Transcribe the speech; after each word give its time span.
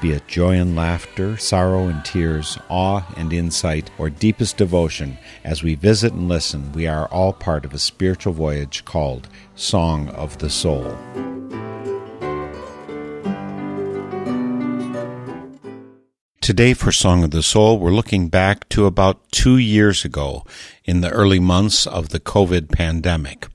Be 0.00 0.12
it 0.12 0.28
joy 0.28 0.56
and 0.56 0.76
laughter, 0.76 1.36
sorrow 1.38 1.88
and 1.88 2.04
tears, 2.04 2.58
awe 2.68 3.02
and 3.16 3.32
insight, 3.32 3.90
or 3.96 4.10
deepest 4.10 4.58
devotion, 4.58 5.16
as 5.44 5.62
we 5.62 5.76
visit 5.76 6.12
and 6.12 6.28
listen, 6.28 6.72
we 6.72 6.86
are 6.86 7.06
all 7.06 7.32
part 7.32 7.64
of 7.64 7.72
a 7.72 7.78
spiritual 7.78 8.34
voyage 8.34 8.84
called 8.84 9.28
Song 9.54 10.08
of 10.10 10.36
the 10.38 10.50
Soul. 10.50 10.94
Today, 16.44 16.74
for 16.74 16.92
Song 16.92 17.24
of 17.24 17.30
the 17.30 17.42
Soul, 17.42 17.78
we're 17.78 17.90
looking 17.90 18.28
back 18.28 18.68
to 18.68 18.84
about 18.84 19.30
two 19.32 19.56
years 19.56 20.04
ago 20.04 20.44
in 20.84 21.00
the 21.00 21.08
early 21.08 21.38
months 21.38 21.86
of 21.86 22.10
the 22.10 22.20
COVID 22.20 22.70
pandemic. 22.70 23.48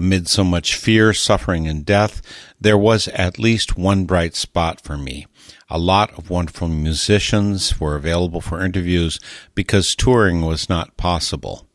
Amid 0.00 0.26
so 0.26 0.42
much 0.42 0.74
fear, 0.74 1.12
suffering, 1.12 1.68
and 1.68 1.86
death, 1.86 2.20
there 2.60 2.76
was 2.76 3.06
at 3.06 3.38
least 3.38 3.78
one 3.78 4.04
bright 4.04 4.34
spot 4.34 4.80
for 4.80 4.98
me. 4.98 5.27
A 5.70 5.78
lot 5.78 6.18
of 6.18 6.30
wonderful 6.30 6.68
musicians 6.68 7.78
were 7.78 7.94
available 7.94 8.40
for 8.40 8.64
interviews 8.64 9.18
because 9.54 9.94
touring 9.94 10.40
was 10.40 10.70
not 10.70 10.96
possible. 10.96 11.66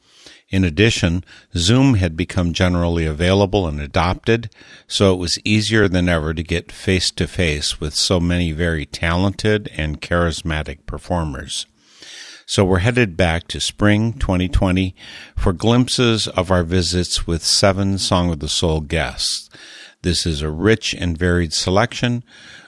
In 0.50 0.64
addition, 0.64 1.24
Zoom 1.56 1.96
had 1.96 2.18
become 2.18 2.54
generally 2.54 3.06
available 3.06 3.68
and 3.68 3.80
adopted, 3.80 4.50
so 4.88 5.14
it 5.14 5.18
was 5.18 5.40
easier 5.44 5.88
than 5.88 6.10
ever 6.10 6.34
to 6.34 6.42
get 6.42 6.72
face 6.72 7.12
to 7.12 7.28
face 7.28 7.80
with 7.80 7.94
so 7.94 8.20
many 8.20 8.52
very 8.52 8.86
talented 8.88 9.70
and 9.76 10.02
charismatic 10.02 10.86
performers. 10.88 11.68
So 12.48 12.66
we're 12.66 12.80
headed 12.80 13.16
back 13.16 13.48
to 13.50 13.60
spring 13.60 14.14
2020 14.14 14.96
for 15.36 15.54
glimpses 15.54 16.28
of 16.28 16.52
our 16.52 16.64
visits 16.64 17.28
with 17.28 17.44
seven 17.44 18.00
Song 18.00 18.32
of 18.32 18.40
the 18.40 18.50
Soul 18.50 18.82
guests. 18.82 19.50
This 20.02 20.26
is 20.26 20.42
a 20.42 20.52
rich 20.52 20.94
and 20.94 21.18
varied 21.18 21.54
selection 21.54 22.24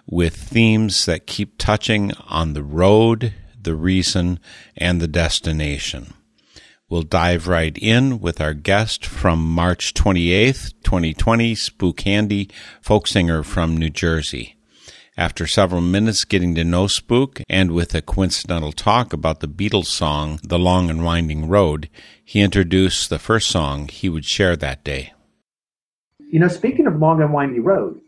with 0.08 0.36
themes 0.36 1.06
that 1.06 1.28
keep 1.28 1.58
touching 1.58 2.12
on 2.28 2.54
the 2.54 2.64
road, 2.64 3.34
the 3.62 3.76
reason, 3.76 4.40
and 4.78 5.02
the 5.02 5.08
destination. 5.08 6.14
We'll 6.88 7.02
dive 7.02 7.48
right 7.48 7.76
in 7.76 8.20
with 8.20 8.40
our 8.40 8.54
guest 8.54 9.06
from 9.06 9.44
March 9.44 9.96
28th, 9.96 10.74
2020, 10.84 11.56
Spook 11.56 12.02
Handy, 12.02 12.50
folk 12.80 13.08
singer 13.08 13.42
from 13.42 13.76
New 13.76 13.90
Jersey. 13.90 14.56
After 15.18 15.48
several 15.48 15.82
minutes 15.82 16.26
getting 16.26 16.54
to 16.56 16.64
know 16.64 16.88
Spook 16.88 17.42
and 17.50 17.72
with 17.72 17.96
a 17.96 18.02
coincidental 18.02 18.72
talk 18.72 19.14
about 19.14 19.40
the 19.40 19.48
Beatles 19.48 19.86
song, 19.86 20.40
The 20.44 20.60
Long 20.60 20.90
and 20.90 21.04
Winding 21.04 21.48
Road, 21.48 21.90
he 22.24 22.42
introduced 22.42 23.10
the 23.10 23.18
first 23.18 23.50
song 23.50 23.88
he 23.88 24.10
would 24.10 24.26
share 24.26 24.56
that 24.58 24.84
day. 24.84 25.14
You 26.20 26.40
know, 26.40 26.50
speaking 26.50 26.86
of 26.86 26.98
Long 26.98 27.22
and 27.22 27.34
Winding 27.34 27.64
Road, 27.64 28.02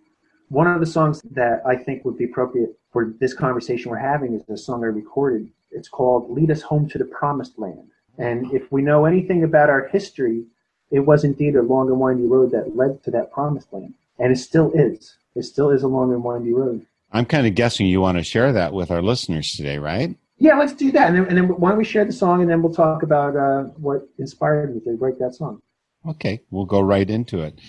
one 0.49 0.67
of 0.67 0.79
the 0.79 0.85
songs 0.85 1.21
that 1.31 1.61
I 1.65 1.75
think 1.75 2.05
would 2.05 2.17
be 2.17 2.25
appropriate 2.25 2.77
for 2.91 3.13
this 3.19 3.33
conversation 3.33 3.91
we're 3.91 3.97
having 3.97 4.33
is 4.33 4.43
a 4.49 4.57
song 4.57 4.83
I 4.83 4.87
recorded. 4.87 5.49
It's 5.71 5.89
called 5.89 6.31
Lead 6.31 6.51
Us 6.51 6.61
Home 6.63 6.87
to 6.89 6.97
the 6.97 7.05
Promised 7.05 7.59
Land. 7.59 7.89
And 8.17 8.51
if 8.53 8.71
we 8.71 8.81
know 8.81 9.05
anything 9.05 9.43
about 9.43 9.69
our 9.69 9.87
history, 9.89 10.45
it 10.89 11.01
was 11.01 11.23
indeed 11.23 11.55
a 11.55 11.61
long 11.61 11.89
and 11.89 11.99
windy 11.99 12.25
road 12.25 12.51
that 12.51 12.75
led 12.75 13.03
to 13.03 13.11
that 13.11 13.31
promised 13.31 13.71
land. 13.73 13.93
And 14.17 14.31
it 14.31 14.37
still 14.37 14.71
is. 14.73 15.17
It 15.35 15.43
still 15.43 15.69
is 15.69 15.83
a 15.83 15.87
long 15.87 16.13
and 16.13 16.23
windy 16.23 16.53
road. 16.53 16.85
I'm 17.11 17.25
kind 17.25 17.45
of 17.45 17.55
guessing 17.55 17.87
you 17.87 18.01
want 18.01 18.17
to 18.17 18.23
share 18.23 18.53
that 18.53 18.73
with 18.73 18.89
our 18.89 19.01
listeners 19.01 19.51
today, 19.51 19.77
right? 19.77 20.17
Yeah, 20.39 20.57
let's 20.57 20.73
do 20.73 20.91
that. 20.91 21.09
And 21.09 21.17
then, 21.17 21.25
and 21.27 21.37
then 21.37 21.47
why 21.47 21.69
don't 21.69 21.77
we 21.77 21.83
share 21.83 22.05
the 22.05 22.13
song 22.13 22.41
and 22.41 22.49
then 22.49 22.61
we'll 22.61 22.73
talk 22.73 23.03
about 23.03 23.35
uh, 23.35 23.63
what 23.77 24.07
inspired 24.17 24.73
me 24.73 24.81
to 24.81 24.91
write 24.97 25.19
that 25.19 25.35
song. 25.35 25.61
Okay, 26.07 26.41
we'll 26.51 26.65
go 26.65 26.79
right 26.79 27.09
into 27.09 27.41
it. 27.41 27.59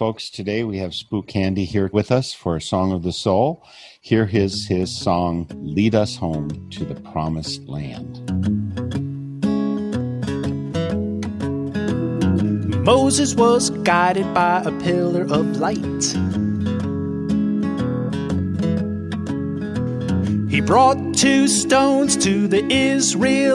Folks, 0.00 0.30
today 0.30 0.64
we 0.64 0.78
have 0.78 0.94
Spook 0.94 1.30
Handy 1.30 1.66
here 1.66 1.90
with 1.92 2.10
us 2.10 2.32
for 2.32 2.56
a 2.56 2.60
Song 2.62 2.90
of 2.90 3.02
the 3.02 3.12
Soul. 3.12 3.62
Here 4.00 4.26
is 4.32 4.66
his 4.66 4.90
song, 4.90 5.46
Lead 5.56 5.94
Us 5.94 6.16
Home 6.16 6.70
to 6.70 6.86
the 6.86 6.94
Promised 6.94 7.68
Land. 7.68 8.18
Moses 12.82 13.34
was 13.34 13.68
guided 13.68 14.32
by 14.32 14.62
a 14.64 14.72
pillar 14.80 15.24
of 15.24 15.58
light. 15.58 15.76
He 20.50 20.62
brought 20.62 21.12
two 21.14 21.46
stones 21.46 22.16
to 22.24 22.48
the 22.48 22.64
Israelites. 22.72 23.50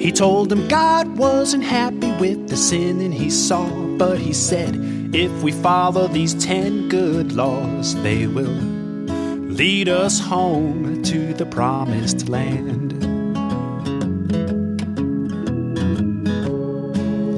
He 0.00 0.10
told 0.12 0.48
them 0.48 0.66
God 0.66 1.18
wasn't 1.18 1.62
happy 1.62 2.10
with 2.12 2.48
the 2.48 2.56
sin 2.56 3.12
he 3.12 3.28
saw, 3.28 3.68
but 3.98 4.18
he 4.18 4.32
said, 4.32 4.74
if 5.14 5.30
we 5.42 5.52
follow 5.52 6.08
these 6.08 6.32
ten 6.42 6.88
good 6.88 7.32
laws, 7.32 7.94
they 8.02 8.26
will 8.26 8.46
lead 8.46 9.90
us 9.90 10.18
home 10.18 11.02
to 11.02 11.34
the 11.34 11.44
promised 11.44 12.30
land. 12.30 12.94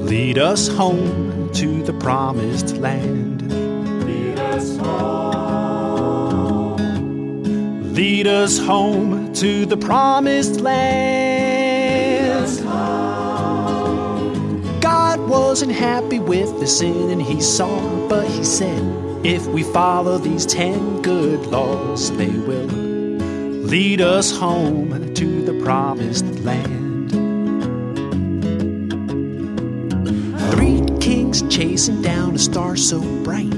Lead 0.07 0.37
us 0.37 0.69
home 0.69 1.51
to 1.55 1.83
the 1.83 1.93
promised 1.93 2.77
land. 2.77 3.41
Lead 4.05 4.39
us 4.39 4.77
home. 4.77 5.17
Lead 7.93 8.25
us 8.25 8.57
home 8.57 9.33
to 9.33 9.65
the 9.65 9.75
promised 9.75 10.61
land. 10.61 11.32
Wasn't 15.53 15.71
happy 15.71 16.17
with 16.17 16.59
the 16.59 16.65
sin 16.65 17.11
and 17.11 17.21
he 17.21 17.39
saw, 17.39 18.07
but 18.07 18.27
he 18.27 18.43
said, 18.43 18.81
if 19.23 19.45
we 19.45 19.61
follow 19.61 20.17
these 20.17 20.47
ten 20.47 20.99
good 21.03 21.45
laws, 21.45 22.11
they 22.17 22.31
will 22.31 22.65
lead 22.65 24.01
us 24.01 24.35
home 24.35 25.13
to 25.13 25.45
the 25.45 25.53
promised 25.63 26.25
land. 26.39 27.11
Three 30.53 30.81
kings 30.99 31.43
chasing 31.55 32.01
down 32.01 32.33
a 32.33 32.39
star 32.39 32.75
so 32.75 32.99
bright. 33.23 33.51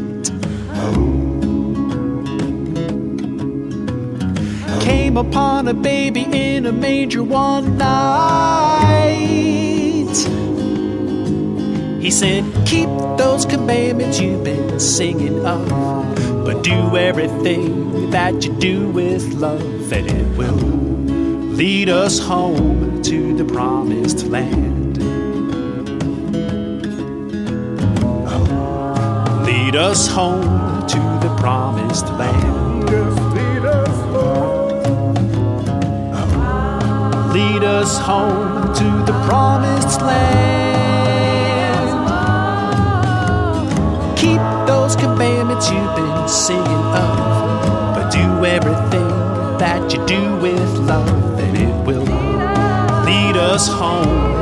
Came 4.81 5.15
upon 5.15 5.69
a 5.69 5.73
baby 5.73 6.25
in 6.29 6.65
a 6.65 6.73
manger 6.73 7.23
one 7.23 7.77
night. 7.77 9.15
He 12.05 12.11
said, 12.11 12.45
Keep 12.67 12.87
those 13.17 13.47
commandments 13.47 14.19
you've 14.19 14.43
been 14.43 14.79
singing 14.79 15.43
of, 15.43 15.67
but 16.45 16.63
do 16.63 16.95
everything 16.95 18.11
that 18.11 18.45
you 18.45 18.53
do 18.59 18.87
with 18.91 19.23
love, 19.33 19.91
and 19.91 20.07
it 20.11 20.37
will 20.37 20.53
lead 20.53 21.89
us 21.89 22.19
home 22.19 23.01
to 23.01 23.35
the 23.35 23.43
promised 23.43 24.27
land. 24.27 24.97
Lead 29.43 29.75
us 29.75 30.07
home 30.07 30.85
to 30.87 30.99
the 31.25 31.35
promised 31.39 32.05
land. 32.09 32.87
Lead 37.33 37.63
us 37.63 37.97
home 37.97 38.75
to 38.75 39.11
the 39.11 39.25
promised 39.25 40.01
land. 40.01 40.54
You've 45.63 45.95
been 45.95 46.27
singing 46.27 46.85
of, 47.03 47.95
but 47.95 48.09
do 48.11 48.45
everything 48.45 49.07
that 49.57 49.93
you 49.93 50.05
do 50.05 50.35
with 50.37 50.69
love, 50.79 51.39
and 51.39 51.57
it 51.57 51.85
will 51.85 52.03
lead 53.05 53.37
us 53.37 53.67
home 53.67 54.34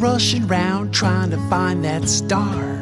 searching 0.00 0.46
round 0.48 0.92
trying 0.92 1.30
to 1.30 1.36
find 1.48 1.84
that 1.84 2.08
star. 2.08 2.80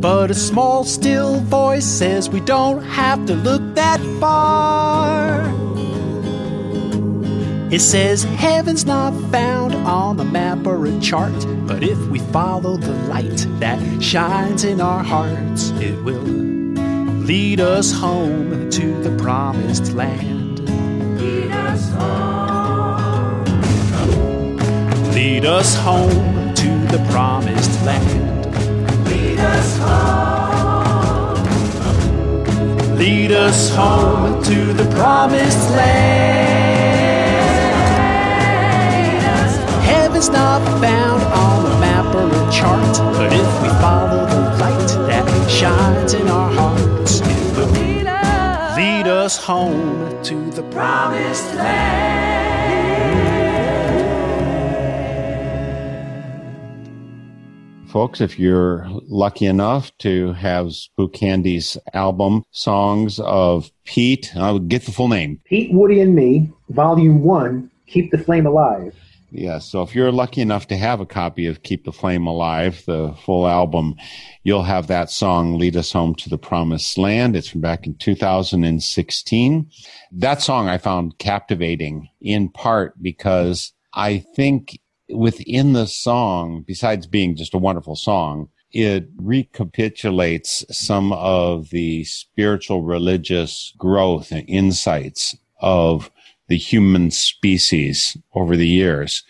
But 0.00 0.30
a 0.30 0.34
small, 0.34 0.84
still 0.84 1.40
voice 1.40 1.84
says 1.84 2.28
we 2.28 2.40
don't 2.40 2.82
have 2.82 3.26
to 3.26 3.34
look 3.34 3.74
that 3.74 4.00
far. 4.20 5.46
It 7.72 7.80
says 7.80 8.24
heaven's 8.24 8.86
not 8.86 9.12
found 9.30 9.74
on 9.74 10.18
a 10.20 10.24
map 10.24 10.66
or 10.66 10.86
a 10.86 11.00
chart, 11.00 11.34
but 11.66 11.82
if 11.82 11.98
we 12.08 12.18
follow 12.18 12.76
the 12.76 12.94
light 13.08 13.46
that 13.60 13.78
shines 14.02 14.64
in 14.64 14.80
our 14.80 15.02
hearts, 15.02 15.70
it 15.80 16.02
will 16.04 16.22
lead 17.26 17.60
us 17.60 17.92
home 17.92 18.70
to 18.70 19.02
the 19.02 19.16
promised 19.22 19.92
land. 19.94 20.25
Lead 25.36 25.44
us 25.44 25.74
home 25.74 26.54
to 26.54 26.68
the 26.86 26.96
promised 27.10 27.84
land. 27.84 28.46
Lead 29.04 29.38
us 29.38 29.76
home. 29.76 31.36
Lead 32.96 33.32
us 33.32 33.68
home 33.68 34.42
to 34.44 34.72
the 34.72 34.86
promised 34.94 35.70
land. 35.72 37.36
Heaven's 39.84 40.30
not 40.30 40.62
found 40.80 41.22
on 41.22 41.66
a 41.66 41.80
map 41.80 42.14
or 42.14 42.28
a 42.28 42.50
chart, 42.50 42.96
but 43.18 43.30
if 43.30 43.62
we 43.62 43.68
follow 43.84 44.24
the 44.24 44.40
light 44.56 44.88
that 45.06 45.28
shines 45.50 46.14
in 46.14 46.28
our 46.28 46.50
hearts, 46.50 47.20
it 47.20 47.56
will 47.58 47.66
Lead 48.74 49.06
us. 49.06 49.36
home 49.36 50.22
to 50.22 50.50
the 50.52 50.62
promised 50.70 51.54
Folks, 57.96 58.20
if 58.20 58.38
you're 58.38 58.86
lucky 59.08 59.46
enough 59.46 59.90
to 60.00 60.34
have 60.34 60.74
Spook 60.74 61.16
Handy's 61.16 61.78
album, 61.94 62.44
Songs 62.50 63.18
of 63.20 63.70
Pete, 63.86 64.36
I'll 64.36 64.58
get 64.58 64.84
the 64.84 64.92
full 64.92 65.08
name. 65.08 65.40
Pete, 65.46 65.72
Woody, 65.72 66.02
and 66.02 66.14
Me, 66.14 66.52
Volume 66.68 67.22
1, 67.22 67.70
Keep 67.86 68.10
the 68.10 68.18
Flame 68.18 68.44
Alive. 68.44 68.94
Yes. 69.30 69.64
So 69.64 69.80
if 69.80 69.94
you're 69.94 70.12
lucky 70.12 70.42
enough 70.42 70.66
to 70.66 70.76
have 70.76 71.00
a 71.00 71.06
copy 71.06 71.46
of 71.46 71.62
Keep 71.62 71.86
the 71.86 71.90
Flame 71.92 72.26
Alive, 72.26 72.82
the 72.84 73.14
full 73.24 73.48
album, 73.48 73.94
you'll 74.42 74.64
have 74.64 74.88
that 74.88 75.08
song, 75.08 75.58
Lead 75.58 75.74
Us 75.74 75.92
Home 75.92 76.14
to 76.16 76.28
the 76.28 76.36
Promised 76.36 76.98
Land. 76.98 77.34
It's 77.34 77.48
from 77.48 77.62
back 77.62 77.86
in 77.86 77.94
2016. 77.94 79.70
That 80.12 80.42
song 80.42 80.68
I 80.68 80.76
found 80.76 81.16
captivating 81.16 82.10
in 82.20 82.50
part 82.50 83.02
because 83.02 83.72
I 83.94 84.18
think 84.18 84.78
within 85.08 85.72
the 85.72 85.86
song, 85.86 86.64
besides 86.66 87.06
being 87.06 87.36
just 87.36 87.54
a 87.54 87.58
wonderful 87.58 87.96
song, 87.96 88.48
it 88.72 89.08
recapitulates 89.16 90.64
some 90.70 91.12
of 91.12 91.70
the 91.70 92.04
spiritual 92.04 92.82
religious 92.82 93.72
growth 93.78 94.32
and 94.32 94.44
insights 94.48 95.36
of 95.60 96.10
the 96.48 96.56
human 96.56 97.10
species 97.10 98.16
over 98.34 98.56
the 98.56 98.68
years. 98.68 99.24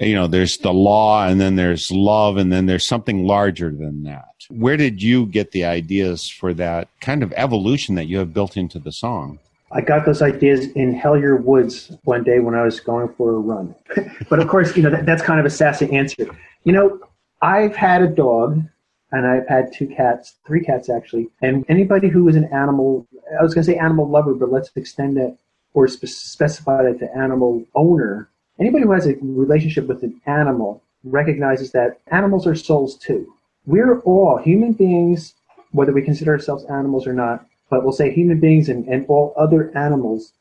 You 0.00 0.14
know, 0.14 0.26
there's 0.26 0.58
the 0.58 0.72
law 0.72 1.26
and 1.26 1.40
then 1.40 1.56
there's 1.56 1.90
love 1.90 2.36
and 2.36 2.52
then 2.52 2.66
there's 2.66 2.86
something 2.86 3.26
larger 3.26 3.70
than 3.70 4.02
that. 4.02 4.24
Where 4.50 4.76
did 4.76 5.02
you 5.02 5.26
get 5.26 5.52
the 5.52 5.64
ideas 5.64 6.28
for 6.28 6.52
that 6.54 6.88
kind 7.00 7.22
of 7.22 7.32
evolution 7.36 7.94
that 7.94 8.06
you 8.06 8.18
have 8.18 8.34
built 8.34 8.56
into 8.56 8.78
the 8.78 8.92
song? 8.92 9.38
I 9.74 9.80
got 9.80 10.06
those 10.06 10.22
ideas 10.22 10.68
in 10.72 10.98
Hellier 10.98 11.42
Woods 11.42 11.90
one 12.04 12.22
day 12.22 12.38
when 12.38 12.54
I 12.54 12.62
was 12.62 12.78
going 12.78 13.12
for 13.14 13.30
a 13.30 13.38
run. 13.38 13.74
but 14.30 14.38
of 14.38 14.46
course, 14.46 14.76
you 14.76 14.84
know, 14.84 14.90
that, 14.90 15.04
that's 15.04 15.22
kind 15.22 15.40
of 15.40 15.46
a 15.46 15.50
sassy 15.50 15.90
answer. 15.92 16.28
You 16.62 16.72
know, 16.72 17.00
I've 17.42 17.74
had 17.74 18.00
a 18.00 18.06
dog 18.06 18.62
and 19.10 19.26
I've 19.26 19.48
had 19.48 19.72
two 19.72 19.88
cats, 19.88 20.36
three 20.46 20.64
cats 20.64 20.88
actually. 20.88 21.28
And 21.42 21.64
anybody 21.68 22.08
who 22.08 22.28
is 22.28 22.36
an 22.36 22.44
animal, 22.52 23.04
I 23.38 23.42
was 23.42 23.52
going 23.52 23.66
to 23.66 23.72
say 23.72 23.76
animal 23.76 24.08
lover, 24.08 24.32
but 24.34 24.52
let's 24.52 24.70
extend 24.76 25.16
that 25.16 25.36
or 25.74 25.88
spe- 25.88 26.06
specify 26.06 26.84
that 26.84 27.00
to 27.00 27.16
animal 27.16 27.64
owner. 27.74 28.28
Anybody 28.60 28.84
who 28.84 28.92
has 28.92 29.08
a 29.08 29.16
relationship 29.22 29.88
with 29.88 30.04
an 30.04 30.20
animal 30.26 30.84
recognizes 31.02 31.72
that 31.72 31.98
animals 32.12 32.46
are 32.46 32.54
souls 32.54 32.96
too. 32.96 33.34
We're 33.66 33.98
all 34.00 34.38
human 34.38 34.72
beings, 34.72 35.34
whether 35.72 35.92
we 35.92 36.02
consider 36.02 36.32
ourselves 36.32 36.64
animals 36.66 37.08
or 37.08 37.12
not, 37.12 37.44
but 37.74 37.82
we'll 37.82 37.92
say 37.92 38.08
human 38.08 38.38
beings 38.38 38.68
and, 38.68 38.86
and 38.86 39.04
all 39.08 39.34
other 39.36 39.76
animals 39.76 40.32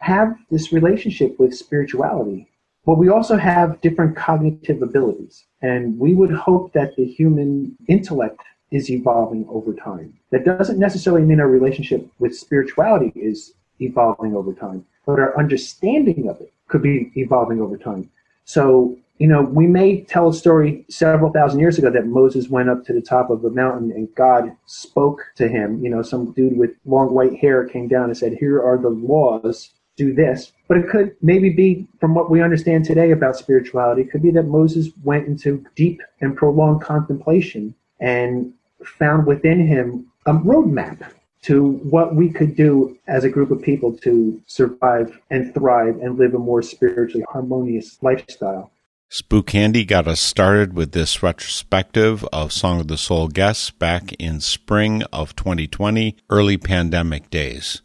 have 0.00 0.36
this 0.50 0.74
relationship 0.74 1.40
with 1.40 1.56
spirituality. 1.56 2.46
But 2.84 2.98
we 2.98 3.08
also 3.08 3.38
have 3.38 3.80
different 3.80 4.14
cognitive 4.14 4.82
abilities. 4.82 5.44
And 5.62 5.98
we 5.98 6.12
would 6.12 6.30
hope 6.30 6.74
that 6.74 6.94
the 6.96 7.06
human 7.06 7.74
intellect 7.88 8.42
is 8.70 8.90
evolving 8.90 9.46
over 9.48 9.72
time. 9.72 10.12
That 10.32 10.44
doesn't 10.44 10.78
necessarily 10.78 11.22
mean 11.22 11.40
our 11.40 11.48
relationship 11.48 12.06
with 12.18 12.36
spirituality 12.36 13.10
is 13.16 13.54
evolving 13.80 14.36
over 14.36 14.52
time, 14.52 14.84
but 15.06 15.18
our 15.18 15.34
understanding 15.38 16.28
of 16.28 16.42
it 16.42 16.52
could 16.68 16.82
be 16.82 17.10
evolving 17.16 17.62
over 17.62 17.78
time. 17.78 18.10
So, 18.44 18.98
you 19.22 19.28
know, 19.28 19.42
we 19.42 19.68
may 19.68 20.00
tell 20.00 20.30
a 20.30 20.34
story 20.34 20.84
several 20.90 21.30
thousand 21.30 21.60
years 21.60 21.78
ago 21.78 21.88
that 21.92 22.08
Moses 22.08 22.48
went 22.48 22.68
up 22.68 22.84
to 22.86 22.92
the 22.92 23.00
top 23.00 23.30
of 23.30 23.44
a 23.44 23.50
mountain 23.50 23.92
and 23.92 24.12
God 24.16 24.50
spoke 24.66 25.22
to 25.36 25.46
him. 25.46 25.80
You 25.80 25.90
know, 25.90 26.02
some 26.02 26.32
dude 26.32 26.58
with 26.58 26.72
long 26.86 27.14
white 27.14 27.36
hair 27.36 27.64
came 27.64 27.86
down 27.86 28.06
and 28.06 28.18
said, 28.18 28.32
Here 28.32 28.60
are 28.60 28.76
the 28.76 28.88
laws, 28.88 29.70
do 29.96 30.12
this. 30.12 30.50
But 30.66 30.78
it 30.78 30.88
could 30.88 31.14
maybe 31.22 31.50
be, 31.50 31.86
from 32.00 32.16
what 32.16 32.32
we 32.32 32.42
understand 32.42 32.84
today 32.84 33.12
about 33.12 33.36
spirituality, 33.36 34.02
it 34.02 34.10
could 34.10 34.22
be 34.22 34.32
that 34.32 34.48
Moses 34.48 34.88
went 35.04 35.28
into 35.28 35.64
deep 35.76 36.00
and 36.20 36.36
prolonged 36.36 36.82
contemplation 36.82 37.76
and 38.00 38.52
found 38.84 39.24
within 39.24 39.64
him 39.64 40.04
a 40.26 40.32
roadmap 40.32 41.12
to 41.42 41.74
what 41.94 42.16
we 42.16 42.28
could 42.28 42.56
do 42.56 42.98
as 43.06 43.22
a 43.22 43.30
group 43.30 43.52
of 43.52 43.62
people 43.62 43.96
to 43.98 44.42
survive 44.48 45.16
and 45.30 45.54
thrive 45.54 46.00
and 46.02 46.18
live 46.18 46.34
a 46.34 46.38
more 46.40 46.60
spiritually 46.60 47.24
harmonious 47.30 48.02
lifestyle. 48.02 48.72
Spook 49.14 49.50
Handy 49.50 49.84
got 49.84 50.08
us 50.08 50.22
started 50.22 50.72
with 50.72 50.92
this 50.92 51.22
retrospective 51.22 52.24
of 52.32 52.50
Song 52.50 52.80
of 52.80 52.88
the 52.88 52.96
Soul 52.96 53.28
guests 53.28 53.68
back 53.68 54.14
in 54.14 54.40
spring 54.40 55.02
of 55.12 55.36
2020, 55.36 56.16
early 56.30 56.56
pandemic 56.56 57.28
days. 57.28 57.82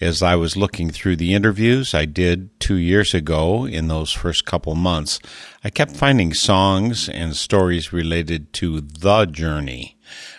As 0.00 0.22
I 0.22 0.34
was 0.36 0.56
looking 0.56 0.88
through 0.88 1.16
the 1.16 1.34
interviews 1.34 1.92
I 1.92 2.06
did 2.06 2.58
two 2.58 2.76
years 2.76 3.12
ago 3.12 3.66
in 3.66 3.88
those 3.88 4.12
first 4.12 4.46
couple 4.46 4.74
months, 4.74 5.18
I 5.62 5.68
kept 5.68 5.94
finding 5.94 6.32
songs 6.32 7.06
and 7.06 7.36
stories 7.36 7.92
related 7.92 8.54
to 8.54 8.80
the 8.80 9.26
journey 9.26 9.98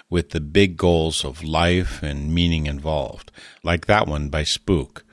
with 0.10 0.32
the 0.32 0.42
big 0.42 0.78
goals 0.78 1.24
of 1.24 1.44
life 1.44 2.02
and 2.02 2.34
meaning 2.34 2.66
involved, 2.66 3.32
like 3.62 3.86
that 3.86 4.08
one 4.08 4.30
by 4.30 4.46
Spook. 4.46 5.06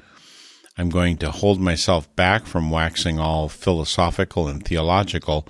I'm 0.81 0.89
going 0.89 1.19
to 1.19 1.31
hold 1.31 1.61
myself 1.61 2.09
back 2.17 2.47
from 2.47 2.71
waxing 2.71 3.21
all 3.21 3.51
philosophical 3.51 4.49
and 4.49 4.65
theological, 4.65 5.47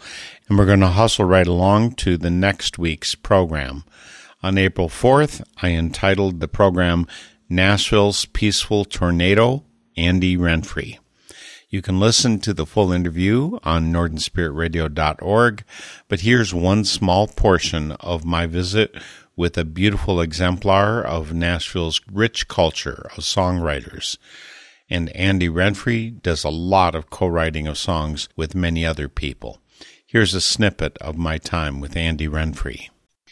and 0.48 0.58
we're 0.58 0.66
going 0.66 0.80
to 0.80 0.88
hustle 0.88 1.24
right 1.24 1.46
along 1.46 1.92
to 2.02 2.16
the 2.16 2.30
next 2.30 2.80
week's 2.80 3.14
program. 3.14 3.84
On 4.42 4.58
April 4.58 4.88
4th, 4.88 5.40
I 5.62 5.68
entitled 5.68 6.40
the 6.40 6.48
program 6.48 7.06
Nashville's 7.48 8.24
Peaceful 8.24 8.84
Tornado, 8.84 9.62
Andy 9.96 10.36
Renfree. 10.36 10.98
You 11.68 11.80
can 11.80 12.00
listen 12.00 12.40
to 12.40 12.52
the 12.52 12.66
full 12.66 12.90
interview 12.90 13.60
on 13.62 13.92
northernspiritradio.org, 13.92 15.62
but 16.08 16.20
here's 16.22 16.52
one 16.52 16.84
small 16.84 17.28
portion 17.28 17.92
of 18.00 18.24
my 18.24 18.46
visit 18.46 18.96
with 19.36 19.56
a 19.56 19.64
beautiful 19.64 20.20
exemplar 20.20 21.00
of 21.00 21.32
Nashville's 21.32 22.00
rich 22.12 22.48
culture 22.48 23.08
of 23.16 23.22
songwriters. 23.22 24.18
And 24.90 25.08
Andy 25.16 25.48
Renfree 25.48 26.20
does 26.20 26.42
a 26.42 26.50
lot 26.50 26.96
of 26.96 27.08
co-writing 27.08 27.68
of 27.68 27.78
songs 27.78 28.28
with 28.36 28.56
many 28.56 28.84
other 28.84 29.08
people. 29.08 29.60
Here's 30.04 30.34
a 30.34 30.40
snippet 30.40 30.98
of 30.98 31.16
my 31.16 31.38
time 31.38 31.78
with 31.80 31.96
Andy 31.96 32.26
Renfree. 32.26 32.88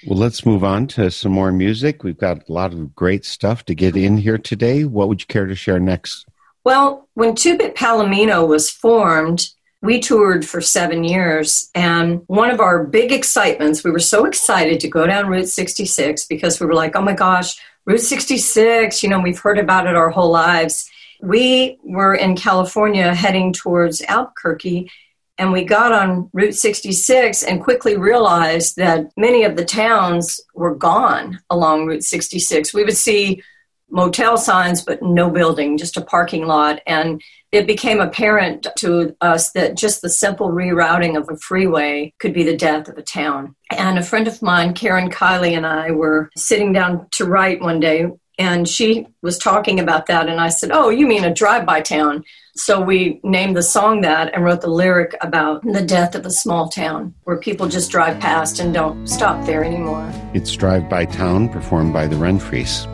Well, 0.07 0.19
let's 0.19 0.47
move 0.47 0.63
on 0.63 0.87
to 0.89 1.11
some 1.11 1.33
more 1.33 1.51
music. 1.51 2.05
We've 2.05 2.17
got 2.17 2.49
a 2.49 2.53
lot 2.53 2.73
of 2.73 2.95
great 2.95 3.25
stuff 3.25 3.65
to 3.65 3.75
get 3.75 3.97
in 3.97 4.17
here 4.17 4.39
today. 4.39 4.85
What 4.85 5.09
would 5.09 5.21
you 5.21 5.27
care 5.27 5.47
to 5.47 5.57
share 5.57 5.81
next? 5.81 6.27
Well, 6.63 7.09
when 7.15 7.35
Two 7.35 7.59
Bit 7.59 7.75
Palomino 7.75 8.47
was 8.47 8.71
formed, 8.71 9.49
we 9.83 9.99
toured 9.99 10.47
for 10.47 10.61
seven 10.61 11.03
years. 11.03 11.71
And 11.75 12.23
one 12.27 12.51
of 12.51 12.61
our 12.61 12.85
big 12.85 13.11
excitements, 13.11 13.83
we 13.83 13.91
were 13.91 13.99
so 13.99 14.25
excited 14.25 14.79
to 14.81 14.89
go 14.89 15.07
down 15.07 15.27
Route 15.27 15.49
66 15.49 16.27
because 16.27 16.61
we 16.61 16.67
were 16.67 16.75
like, 16.75 16.95
oh 16.95 17.03
my 17.03 17.15
gosh, 17.15 17.61
Route 17.85 18.01
66, 18.01 19.03
you 19.03 19.09
know, 19.09 19.19
we've 19.19 19.39
heard 19.39 19.59
about 19.59 19.87
it 19.87 19.97
our 19.97 20.11
whole 20.11 20.31
lives. 20.31 20.89
We 21.21 21.79
were 21.83 22.15
in 22.15 22.37
California 22.37 23.15
heading 23.15 23.53
towards 23.53 24.03
Albuquerque, 24.03 24.91
and 25.37 25.53
we 25.53 25.65
got 25.65 25.93
on 25.93 26.31
Route 26.33 26.55
66 26.55 27.43
and 27.45 27.63
quickly 27.63 27.97
realized 27.97 28.77
that 28.77 29.11
many 29.17 29.45
of 29.45 29.57
the 29.57 29.65
towns 29.65 30.41
were 30.55 30.75
gone 30.75 31.41
along 31.49 31.87
Route 31.87 32.03
66. 32.05 32.75
We 32.75 32.85
would 32.85 32.97
see 32.97 33.43
motel 33.91 34.37
signs, 34.37 34.83
but 34.83 35.03
no 35.03 35.31
building, 35.31 35.79
just 35.79 35.97
a 35.97 36.05
parking 36.05 36.47
lot. 36.47 36.81
And 36.87 37.23
it 37.53 37.67
became 37.67 38.01
apparent 38.01 38.67
to 38.79 39.17
us 39.21 39.53
that 39.53 39.77
just 39.77 40.03
the 40.03 40.11
simple 40.11 40.51
rerouting 40.51 41.17
of 41.17 41.29
a 41.31 41.37
freeway 41.39 42.13
could 42.19 42.35
be 42.35 42.43
the 42.43 42.57
death 42.57 42.89
of 42.89 42.99
a 42.99 43.03
town. 43.03 43.55
And 43.71 43.99
a 43.99 44.03
friend 44.03 44.29
of 44.29 44.43
mine, 44.43 44.75
Karen 44.75 45.11
Kiley, 45.11 45.57
and 45.57 45.67
I 45.67 45.93
were 45.93 46.31
sitting 46.37 46.73
down 46.73 47.07
to 47.13 47.25
write 47.25 47.63
one 47.63 47.81
day, 47.81 48.07
and 48.39 48.69
she 48.69 49.07
was 49.21 49.37
talking 49.37 49.81
about 49.81 50.07
that. 50.07 50.29
And 50.29 50.41
I 50.41 50.49
said, 50.49 50.71
Oh, 50.73 50.91
you 50.91 51.07
mean 51.07 51.25
a 51.25 51.35
drive 51.35 51.67
by 51.67 51.81
town? 51.81 52.25
So 52.55 52.81
we 52.81 53.21
named 53.23 53.57
the 53.57 53.63
song 53.63 54.01
that 54.03 54.35
and 54.35 54.45
wrote 54.45 54.63
the 54.63 54.71
lyric 54.71 55.15
about 55.21 55.63
the 55.63 55.83
death 55.83 56.15
of 56.15 56.27
a 56.27 56.31
small 56.31 56.69
town 56.69 57.15
where 57.25 57.37
people 57.37 57.69
just 57.69 57.91
drive 57.91 58.19
past 58.21 58.59
and 58.59 58.75
don't 58.75 59.07
stop 59.07 59.45
there 59.47 59.63
anymore. 59.63 60.11
It's 60.35 60.53
Drive 60.55 60.89
By 60.89 61.05
Town, 61.05 61.49
performed 61.49 61.93
by 61.93 62.09
the 62.09 62.17
Renfrees. 62.17 62.85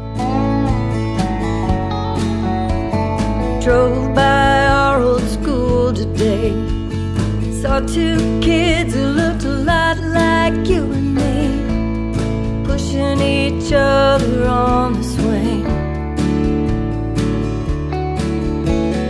Drove 3.63 4.15
by 4.15 4.67
our 4.67 5.01
old 5.01 5.23
school 5.23 5.95
today. 5.95 6.51
Saw 7.63 7.81
two 7.81 8.41
kids 8.43 8.93
who 8.93 9.07
looked 9.07 9.45
a 9.45 9.49
lot 9.49 9.97
like 9.99 10.69
you 10.69 10.83
and 10.83 10.94
me, 10.94 10.94
pushing 10.94 10.94
each 13.25 13.73
other 13.73 14.47
on 14.47 14.93
the 14.95 15.05
swing. 15.15 15.65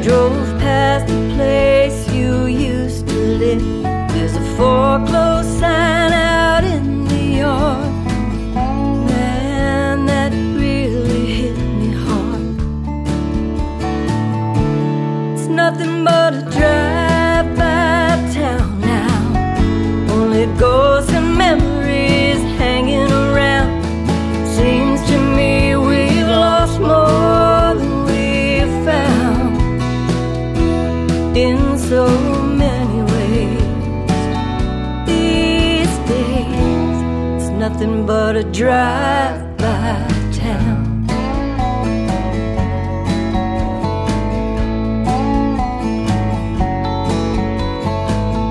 Drove 0.02 0.46
past 0.60 1.06
the 1.06 1.20
place 1.34 1.98
you 2.12 2.46
used 2.46 3.08
to 3.08 3.18
live. 3.42 3.62
There's 4.12 4.36
a 4.36 4.44
foreclosed 4.56 5.58
sign 5.58 6.12
out 6.12 6.64
in 6.64 7.04
the 7.06 7.24
yard. 7.42 7.88
Man, 9.10 10.06
that 10.06 10.32
really 10.32 11.26
hit 11.38 11.58
me 11.80 11.90
hard. 12.04 12.56
It's 15.34 15.48
nothing 15.48 16.04
but 16.04 16.34
a 16.34 16.42
drive-by 16.56 18.08
town 18.34 18.80
now. 18.80 20.14
Only 20.14 20.46
ghosts 20.58 21.13
nothing 37.84 38.06
but 38.06 38.36
a 38.36 38.44
drive-by 38.44 40.06
town. 40.32 41.06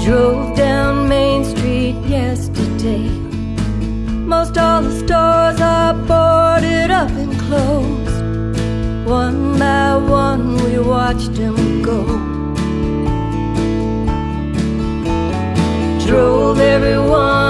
Drove 0.03 0.55
down 0.55 1.07
Main 1.07 1.43
Street 1.43 1.95
yesterday. 2.05 3.09
Most 4.33 4.57
all 4.57 4.81
the 4.81 4.91
stores 4.99 5.61
are 5.61 5.93
boarded 5.93 6.91
up 6.91 7.11
and 7.11 7.39
closed. 7.39 9.07
One 9.07 9.57
by 9.57 9.95
one, 9.95 10.55
we 10.63 10.79
watched 10.79 11.33
them 11.33 11.81
go. 11.81 12.03
Drove 16.05 16.59
everyone 16.59 17.42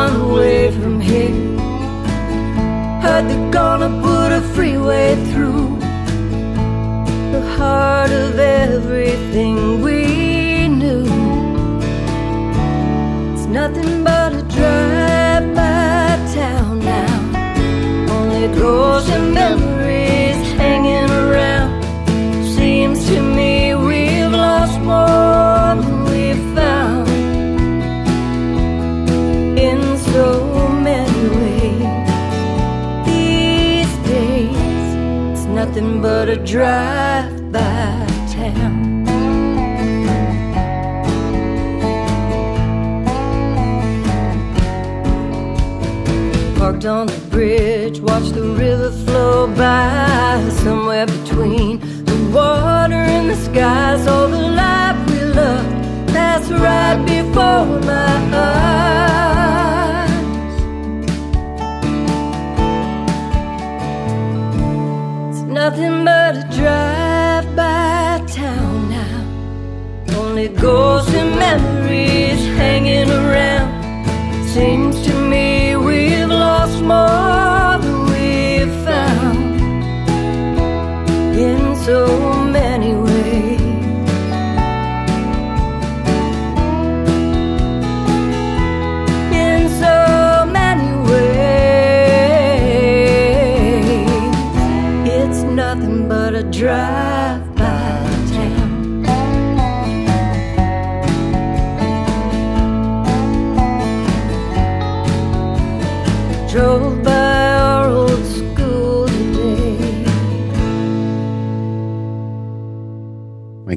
sky, 53.53 53.82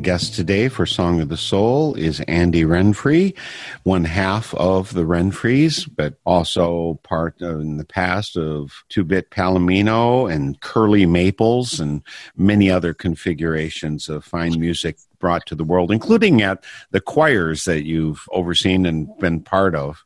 guest 0.07 0.37
today 0.37 0.69
for 0.69 0.87
Song 0.87 1.21
of 1.21 1.31
the 1.31 1.37
Soul 1.37 1.97
is 1.97 2.21
Andy 2.29 2.63
Renfree, 2.63 3.37
one 3.83 4.05
half 4.05 4.55
of 4.55 4.95
the 4.95 5.05
Renfrees, 5.05 5.91
but 5.97 6.15
also 6.25 7.01
part 7.03 7.43
of, 7.43 7.61
in 7.61 7.77
the 7.77 7.85
past 7.85 8.37
of 8.37 8.85
Two 8.89 9.03
Bit 9.03 9.31
Palomino 9.31 10.33
and 10.33 10.61
Curly 10.61 11.07
Maples 11.07 11.81
and 11.81 12.03
many 12.37 12.71
other 12.71 12.95
configurations 12.95 14.09
of 14.09 14.25
fine 14.25 14.61
music 14.61 14.97
brought 15.19 15.45
to 15.47 15.57
the 15.57 15.65
world, 15.65 15.91
including 15.91 16.41
at 16.41 16.63
the 16.93 17.01
choirs 17.01 17.65
that 17.65 17.85
you've 17.85 18.29
overseen 18.31 18.87
and 18.87 19.09
been 19.19 19.41
part 19.41 19.75
of. 19.75 20.05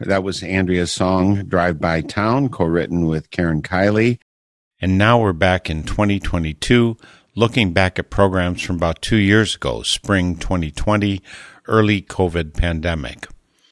That 0.00 0.24
was 0.24 0.42
Andrea's 0.42 0.92
song, 0.92 1.44
Drive 1.44 1.78
By 1.78 2.00
Town, 2.00 2.48
co 2.48 2.64
written 2.64 3.04
with 3.04 3.30
Karen 3.30 3.60
Kiley. 3.60 4.18
And 4.80 4.96
now 4.96 5.20
we're 5.20 5.34
back 5.34 5.68
in 5.68 5.82
2022, 5.82 6.96
looking 7.34 7.72
back 7.72 7.98
at 7.98 8.10
programs 8.10 8.62
from 8.62 8.76
about 8.76 9.02
two 9.02 9.16
years 9.16 9.54
ago, 9.54 9.82
spring 9.82 10.36
2020, 10.36 11.22
early 11.66 12.02
COVID 12.02 12.54
pandemic. 12.54 13.26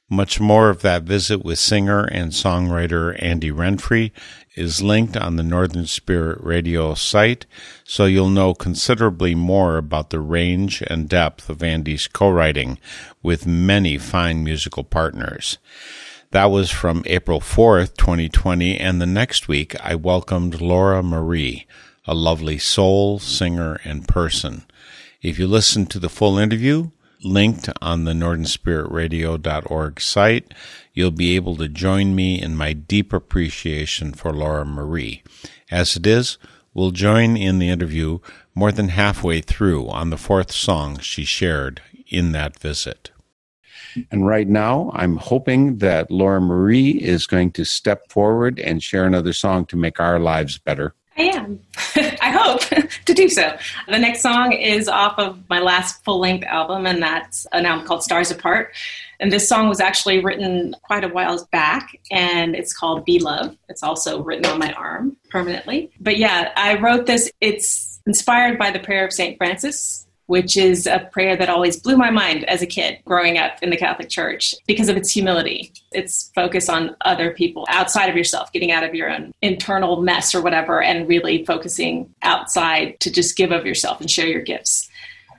Much 0.09 0.39
more 0.39 0.69
of 0.69 0.81
that 0.81 1.03
visit 1.03 1.43
with 1.45 1.59
singer 1.59 2.03
and 2.05 2.31
songwriter 2.31 3.15
Andy 3.21 3.51
Renfree 3.51 4.11
is 4.55 4.81
linked 4.81 5.15
on 5.15 5.35
the 5.35 5.43
Northern 5.43 5.85
Spirit 5.85 6.39
Radio 6.41 6.95
site, 6.95 7.45
so 7.83 8.05
you'll 8.05 8.29
know 8.29 8.55
considerably 8.55 9.35
more 9.35 9.77
about 9.77 10.09
the 10.09 10.19
range 10.19 10.81
and 10.87 11.07
depth 11.07 11.47
of 11.47 11.61
Andy's 11.61 12.07
co-writing 12.07 12.79
with 13.21 13.45
many 13.45 13.99
fine 13.99 14.43
musical 14.43 14.83
partners. 14.83 15.59
That 16.31 16.51
was 16.51 16.71
from 16.71 17.03
April 17.05 17.39
4th, 17.39 17.95
2020, 17.97 18.77
and 18.79 18.99
the 18.99 19.05
next 19.05 19.47
week 19.47 19.75
I 19.83 19.93
welcomed 19.95 20.59
Laura 20.59 21.03
Marie, 21.03 21.67
a 22.09 22.15
lovely 22.15 22.57
soul 22.57 23.19
singer 23.19 23.79
and 23.83 24.07
person. 24.07 24.63
If 25.21 25.37
you 25.37 25.45
listen 25.45 25.85
to 25.85 25.99
the 25.99 26.09
full 26.09 26.39
interview, 26.39 26.89
linked 27.23 27.69
on 27.83 28.05
the 28.05 28.13
northernspiritradio.org 28.13 30.01
site, 30.01 30.53
you'll 30.91 31.11
be 31.11 31.35
able 31.35 31.55
to 31.57 31.67
join 31.67 32.15
me 32.15 32.41
in 32.41 32.55
my 32.55 32.73
deep 32.73 33.13
appreciation 33.13 34.13
for 34.13 34.33
Laura 34.33 34.65
Marie. 34.65 35.21
As 35.69 35.95
it 35.95 36.07
is, 36.07 36.39
we'll 36.73 36.89
join 36.89 37.37
in 37.37 37.59
the 37.59 37.69
interview 37.69 38.17
more 38.55 38.71
than 38.71 38.89
halfway 38.89 39.39
through 39.41 39.87
on 39.89 40.09
the 40.09 40.17
fourth 40.17 40.51
song 40.51 40.97
she 40.97 41.23
shared 41.23 41.79
in 42.07 42.31
that 42.31 42.57
visit. 42.57 43.11
And 44.09 44.25
right 44.25 44.47
now, 44.47 44.89
I'm 44.95 45.17
hoping 45.17 45.77
that 45.77 46.09
Laura 46.09 46.41
Marie 46.41 46.91
is 46.91 47.27
going 47.27 47.51
to 47.51 47.65
step 47.65 48.09
forward 48.09 48.59
and 48.59 48.81
share 48.81 49.05
another 49.05 49.33
song 49.33 49.67
to 49.67 49.77
make 49.77 49.99
our 49.99 50.17
lives 50.17 50.57
better. 50.57 50.95
I 51.19 51.23
am. 51.23 51.59
I 52.21 52.31
hope 52.31 52.61
to 53.05 53.13
do 53.13 53.27
so. 53.27 53.57
The 53.87 53.99
next 53.99 54.21
song 54.21 54.53
is 54.53 54.87
off 54.87 55.19
of 55.19 55.37
my 55.49 55.59
last 55.59 56.03
full 56.05 56.19
length 56.19 56.45
album, 56.45 56.85
and 56.85 57.03
that's 57.03 57.45
an 57.51 57.65
album 57.65 57.85
called 57.85 58.03
Stars 58.03 58.31
Apart. 58.31 58.73
And 59.19 59.31
this 59.31 59.49
song 59.49 59.67
was 59.67 59.81
actually 59.81 60.23
written 60.23 60.75
quite 60.81 61.03
a 61.03 61.09
while 61.09 61.45
back, 61.51 61.99
and 62.09 62.55
it's 62.55 62.73
called 62.73 63.03
Be 63.03 63.19
Love. 63.19 63.57
It's 63.67 63.83
also 63.83 64.23
written 64.23 64.45
on 64.45 64.59
my 64.59 64.71
arm 64.73 65.17
permanently. 65.29 65.91
But 65.99 66.17
yeah, 66.17 66.53
I 66.55 66.79
wrote 66.79 67.05
this. 67.05 67.29
It's 67.41 67.99
inspired 68.07 68.57
by 68.57 68.71
the 68.71 68.79
prayer 68.79 69.05
of 69.05 69.11
St. 69.11 69.37
Francis, 69.37 70.07
which 70.29 70.55
is 70.55 70.85
a 70.85 71.09
prayer 71.11 71.35
that 71.35 71.49
always 71.49 71.75
blew 71.79 71.97
my 71.97 72.11
mind 72.11 72.47
as 72.47 72.61
a 72.61 72.67
kid 72.67 72.99
growing 73.03 73.39
up 73.39 73.57
in 73.63 73.71
the 73.71 73.75
Catholic 73.75 74.09
Church 74.09 74.53
because 74.67 74.87
of 74.87 74.95
its 74.95 75.11
humility, 75.11 75.73
its 75.91 76.29
focus 76.35 76.69
on 76.69 76.95
other 77.01 77.31
people 77.31 77.65
outside 77.67 78.09
of 78.09 78.15
yourself, 78.15 78.51
getting 78.51 78.71
out 78.71 78.83
of 78.83 78.93
your 78.93 79.09
own 79.09 79.33
internal 79.41 80.03
mess 80.03 80.35
or 80.35 80.41
whatever, 80.41 80.83
and 80.83 81.07
really 81.07 81.43
focusing 81.45 82.13
outside 82.21 82.99
to 82.99 83.11
just 83.11 83.37
give 83.37 83.51
of 83.51 83.65
yourself 83.65 83.99
and 84.01 84.11
share 84.11 84.27
your 84.27 84.43
gifts. 84.43 84.87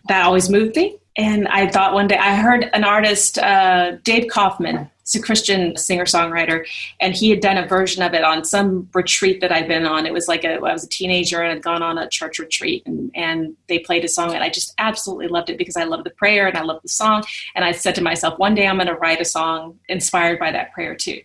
That 0.08 0.26
always 0.26 0.50
moved 0.50 0.74
me. 0.74 0.98
And 1.16 1.48
I 1.48 1.68
thought 1.68 1.92
one 1.92 2.08
day, 2.08 2.16
I 2.16 2.36
heard 2.36 2.70
an 2.72 2.84
artist, 2.84 3.38
uh, 3.38 3.96
Dave 4.02 4.28
Kaufman, 4.30 4.90
He's 5.10 5.20
a 5.20 5.24
Christian 5.24 5.76
singer 5.76 6.04
songwriter, 6.04 6.66
and 7.00 7.14
he 7.14 7.30
had 7.30 7.40
done 7.40 7.56
a 7.56 7.66
version 7.66 8.02
of 8.02 8.14
it 8.14 8.22
on 8.22 8.44
some 8.44 8.88
retreat 8.94 9.40
that 9.40 9.50
I'd 9.50 9.66
been 9.66 9.84
on. 9.84 10.06
It 10.06 10.12
was 10.12 10.28
like 10.28 10.44
a, 10.44 10.54
I 10.54 10.58
was 10.58 10.84
a 10.84 10.88
teenager 10.88 11.40
and 11.40 11.52
had 11.52 11.62
gone 11.62 11.82
on 11.82 11.98
a 11.98 12.08
church 12.08 12.38
retreat, 12.38 12.84
and, 12.86 13.10
and 13.14 13.56
they 13.68 13.80
played 13.80 14.04
a 14.04 14.08
song, 14.08 14.34
and 14.34 14.44
I 14.44 14.50
just 14.50 14.72
absolutely 14.78 15.26
loved 15.26 15.50
it 15.50 15.58
because 15.58 15.76
I 15.76 15.84
love 15.84 16.04
the 16.04 16.10
prayer 16.10 16.46
and 16.46 16.56
I 16.56 16.62
love 16.62 16.82
the 16.82 16.88
song. 16.88 17.24
And 17.56 17.64
I 17.64 17.72
said 17.72 17.96
to 17.96 18.02
myself, 18.02 18.38
one 18.38 18.54
day 18.54 18.66
I'm 18.66 18.76
going 18.76 18.86
to 18.86 18.94
write 18.94 19.20
a 19.20 19.24
song 19.24 19.80
inspired 19.88 20.38
by 20.38 20.52
that 20.52 20.72
prayer 20.72 20.94
too. 20.94 21.20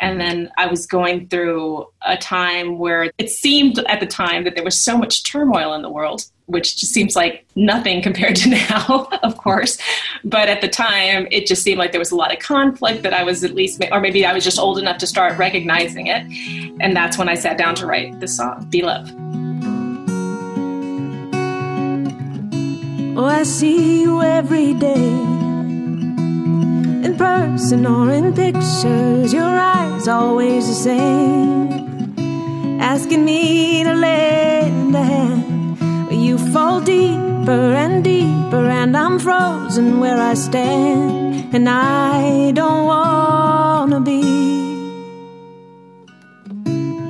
And 0.00 0.18
then 0.18 0.50
I 0.56 0.66
was 0.66 0.86
going 0.86 1.28
through 1.28 1.88
a 2.00 2.16
time 2.16 2.78
where 2.78 3.10
it 3.18 3.28
seemed 3.28 3.78
at 3.80 4.00
the 4.00 4.06
time 4.06 4.44
that 4.44 4.54
there 4.54 4.64
was 4.64 4.82
so 4.82 4.96
much 4.96 5.30
turmoil 5.30 5.74
in 5.74 5.82
the 5.82 5.90
world, 5.90 6.24
which 6.50 6.76
just 6.76 6.92
seems 6.92 7.16
like 7.16 7.44
nothing 7.54 8.02
compared 8.02 8.36
to 8.36 8.50
now, 8.70 9.08
of 9.22 9.36
course. 9.38 9.78
But 10.24 10.48
at 10.48 10.60
the 10.60 10.68
time, 10.68 11.26
it 11.30 11.46
just 11.46 11.62
seemed 11.62 11.78
like 11.78 11.92
there 11.92 12.00
was 12.00 12.10
a 12.10 12.16
lot 12.16 12.32
of 12.32 12.40
conflict 12.40 13.02
that 13.02 13.14
I 13.14 13.22
was 13.22 13.44
at 13.44 13.54
least, 13.54 13.82
or 13.90 14.00
maybe 14.00 14.26
I 14.26 14.32
was 14.32 14.44
just 14.44 14.58
old 14.58 14.78
enough 14.78 14.98
to 14.98 15.06
start 15.06 15.38
recognizing 15.38 16.08
it. 16.08 16.26
And 16.80 16.94
that's 16.96 17.16
when 17.18 17.28
I 17.28 17.34
sat 17.34 17.56
down 17.58 17.74
to 17.76 17.86
write 17.86 18.20
the 18.20 18.28
song, 18.28 18.66
Be 18.68 18.82
Love. 18.82 19.10
Oh, 23.16 23.24
I 23.24 23.42
see 23.42 24.02
you 24.02 24.22
every 24.22 24.74
day. 24.74 25.10
In 27.06 27.16
person 27.16 27.86
or 27.86 28.10
in 28.10 28.32
pictures, 28.34 29.32
your 29.32 29.58
eyes 29.58 30.08
always 30.08 30.68
the 30.68 30.74
same. 30.74 31.70
Asking 32.80 33.24
me 33.24 33.84
to 33.84 33.94
lend 33.94 34.94
a 34.94 35.04
hand. 35.04 35.59
You 36.30 36.38
fall 36.52 36.80
deeper 36.80 37.74
and 37.82 38.04
deeper, 38.04 38.64
and 38.80 38.96
I'm 38.96 39.18
frozen 39.18 39.98
where 39.98 40.16
I 40.16 40.34
stand. 40.34 41.52
And 41.52 41.68
I 41.68 42.52
don't 42.52 42.84
wanna 42.86 44.00
be. 44.00 44.22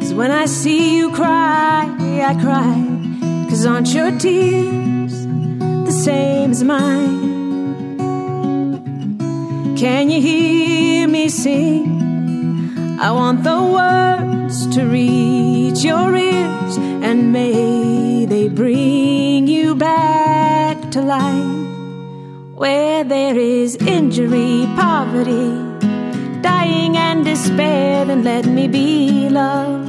Cause 0.01 0.15
when 0.15 0.31
I 0.31 0.47
see 0.47 0.97
you 0.97 1.11
cry, 1.13 1.95
I 2.31 2.35
cry. 2.41 2.79
Cause 3.51 3.67
aren't 3.67 3.93
your 3.93 4.11
tears 4.19 5.27
the 5.89 5.93
same 5.93 6.53
as 6.53 6.65
mine? 6.65 7.99
Can 9.77 10.09
you 10.09 10.23
hear 10.23 11.07
me 11.09 11.29
sing? 11.29 12.99
I 12.99 13.13
want 13.13 13.45
the 13.45 13.61
to 14.51 14.85
reach 14.85 15.85
your 15.85 16.17
ears, 16.17 16.77
and 16.77 17.33
may 17.33 18.27
they 18.27 18.49
bring 18.49 19.47
you 19.47 19.77
back 19.77 20.91
to 20.91 21.01
life. 21.01 21.69
Where 22.57 23.05
there 23.05 23.39
is 23.39 23.77
injury, 23.77 24.67
poverty, 24.75 25.51
dying, 26.43 26.97
and 26.97 27.25
despair, 27.25 28.05
then 28.05 28.25
let 28.25 28.45
me 28.45 28.67
be 28.67 29.29
love. 29.29 29.87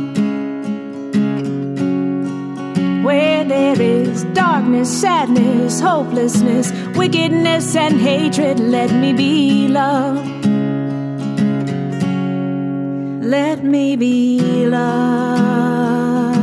Where 3.03 3.43
there 3.43 3.81
is 3.81 4.25
darkness, 4.25 4.89
sadness, 5.01 5.79
hopelessness, 5.79 6.71
wickedness, 6.95 7.75
and 7.75 7.99
hatred, 7.99 8.59
let 8.59 8.91
me 8.91 9.11
be 9.11 9.67
love. 9.67 10.30
Let 13.31 13.63
me 13.63 13.95
be 13.95 14.67
love. 14.67 16.35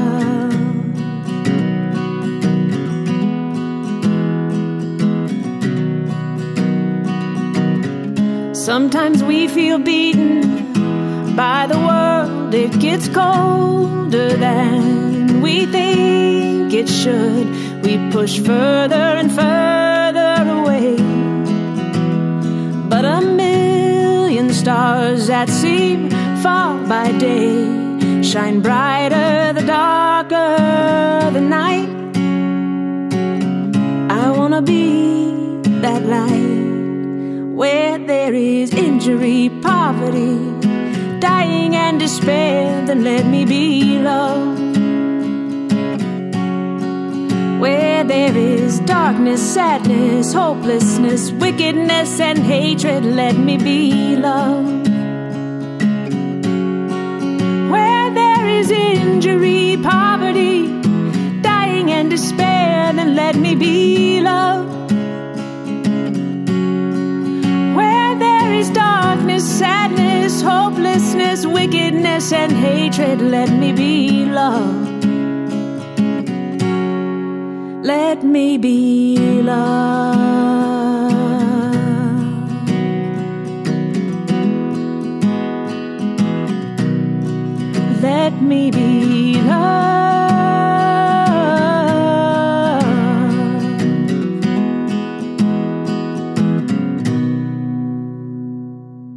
Sometimes 8.57 9.22
we 9.22 9.48
feel 9.48 9.79
beaten 9.79 11.37
by 11.37 11.66
the 11.66 11.77
world, 11.77 12.55
it 12.55 12.81
gets 12.81 13.07
colder 13.09 14.31
than 14.38 15.42
we 15.42 15.66
think 15.66 16.72
it 16.72 16.88
should. 16.88 17.46
We 17.85 17.98
push 18.11 18.40
further 18.40 19.05
and 19.20 19.31
further 19.31 20.37
away. 20.59 20.96
But 22.88 23.05
a 23.05 23.20
million 23.20 24.55
stars 24.55 25.27
that 25.27 25.51
seem 25.51 26.18
far 26.42 26.79
by 26.87 27.11
day 27.12 28.22
shine 28.22 28.61
brighter 28.61 29.53
the 29.53 29.64
darker 29.66 31.31
the 31.33 31.40
night. 31.40 31.88
I 34.11 34.31
wanna 34.31 34.62
be 34.62 35.61
that 35.83 36.03
light 36.05 37.55
where 37.61 37.98
there 37.98 38.35
is 38.35 38.72
injury, 38.72 39.51
poverty, 39.62 40.37
dying, 41.18 41.74
and 41.74 41.98
despair. 41.98 42.87
Then 42.87 43.03
let 43.03 43.27
me 43.27 43.44
be 43.44 43.98
love. 43.98 44.59
Where 47.61 48.05
there 48.05 48.37
is 48.37 48.79
darkness, 48.81 49.42
sadness, 49.55 50.33
hopelessness, 50.33 51.33
wickedness, 51.33 52.20
and 52.20 52.38
hatred, 52.38 53.05
let 53.05 53.37
me 53.37 53.57
be 53.57 54.14
love. 54.14 54.78
Is 58.59 58.73
injury, 58.73 59.77
poverty, 59.81 60.66
dying, 61.42 61.92
and 61.92 62.11
despair, 62.11 62.92
then 62.92 63.14
let 63.14 63.37
me 63.37 63.55
be 63.55 64.21
love. 64.21 64.66
Where 67.77 68.18
there 68.18 68.53
is 68.55 68.68
darkness, 68.71 69.44
sadness, 69.61 70.42
hopelessness, 70.42 71.47
wickedness, 71.47 72.33
and 72.33 72.51
hatred, 72.51 73.21
let 73.21 73.49
me 73.49 73.73
be 73.73 74.25
love. 74.25 74.75
Let 77.85 78.25
me 78.25 78.59
be 78.59 79.40
love. 79.40 80.18
Me 88.49 88.71
be 88.71 89.43
love. 89.43 90.39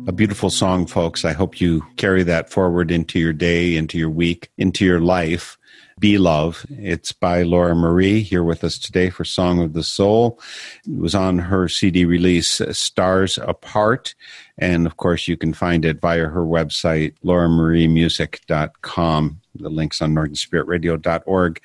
A 0.07 0.11
beautiful 0.11 0.49
song, 0.49 0.85
folks. 0.85 1.23
I 1.23 1.31
hope 1.31 1.61
you 1.61 1.81
carry 1.95 2.23
that 2.23 2.49
forward 2.49 2.91
into 2.91 3.17
your 3.19 3.31
day, 3.31 3.77
into 3.77 3.97
your 3.97 4.09
week, 4.09 4.49
into 4.57 4.83
your 4.83 4.99
life. 4.99 5.57
Be 6.01 6.17
Love. 6.17 6.65
It's 6.71 7.11
by 7.11 7.43
Laura 7.43 7.75
Marie 7.75 8.21
here 8.21 8.43
with 8.43 8.63
us 8.63 8.79
today 8.79 9.11
for 9.11 9.23
Song 9.23 9.61
of 9.61 9.73
the 9.73 9.83
Soul. 9.83 10.39
It 10.83 10.97
was 10.97 11.13
on 11.13 11.37
her 11.37 11.69
CD 11.69 12.05
release, 12.05 12.59
Stars 12.71 13.37
Apart. 13.37 14.15
And 14.57 14.87
of 14.87 14.97
course, 14.97 15.27
you 15.27 15.37
can 15.37 15.53
find 15.53 15.85
it 15.85 16.01
via 16.01 16.25
her 16.25 16.41
website, 16.41 17.13
lauramariamusic.com. 17.23 19.41
The 19.53 19.69
link's 19.69 20.01
on 20.01 20.15
northernspiritradio.org. 20.15 21.61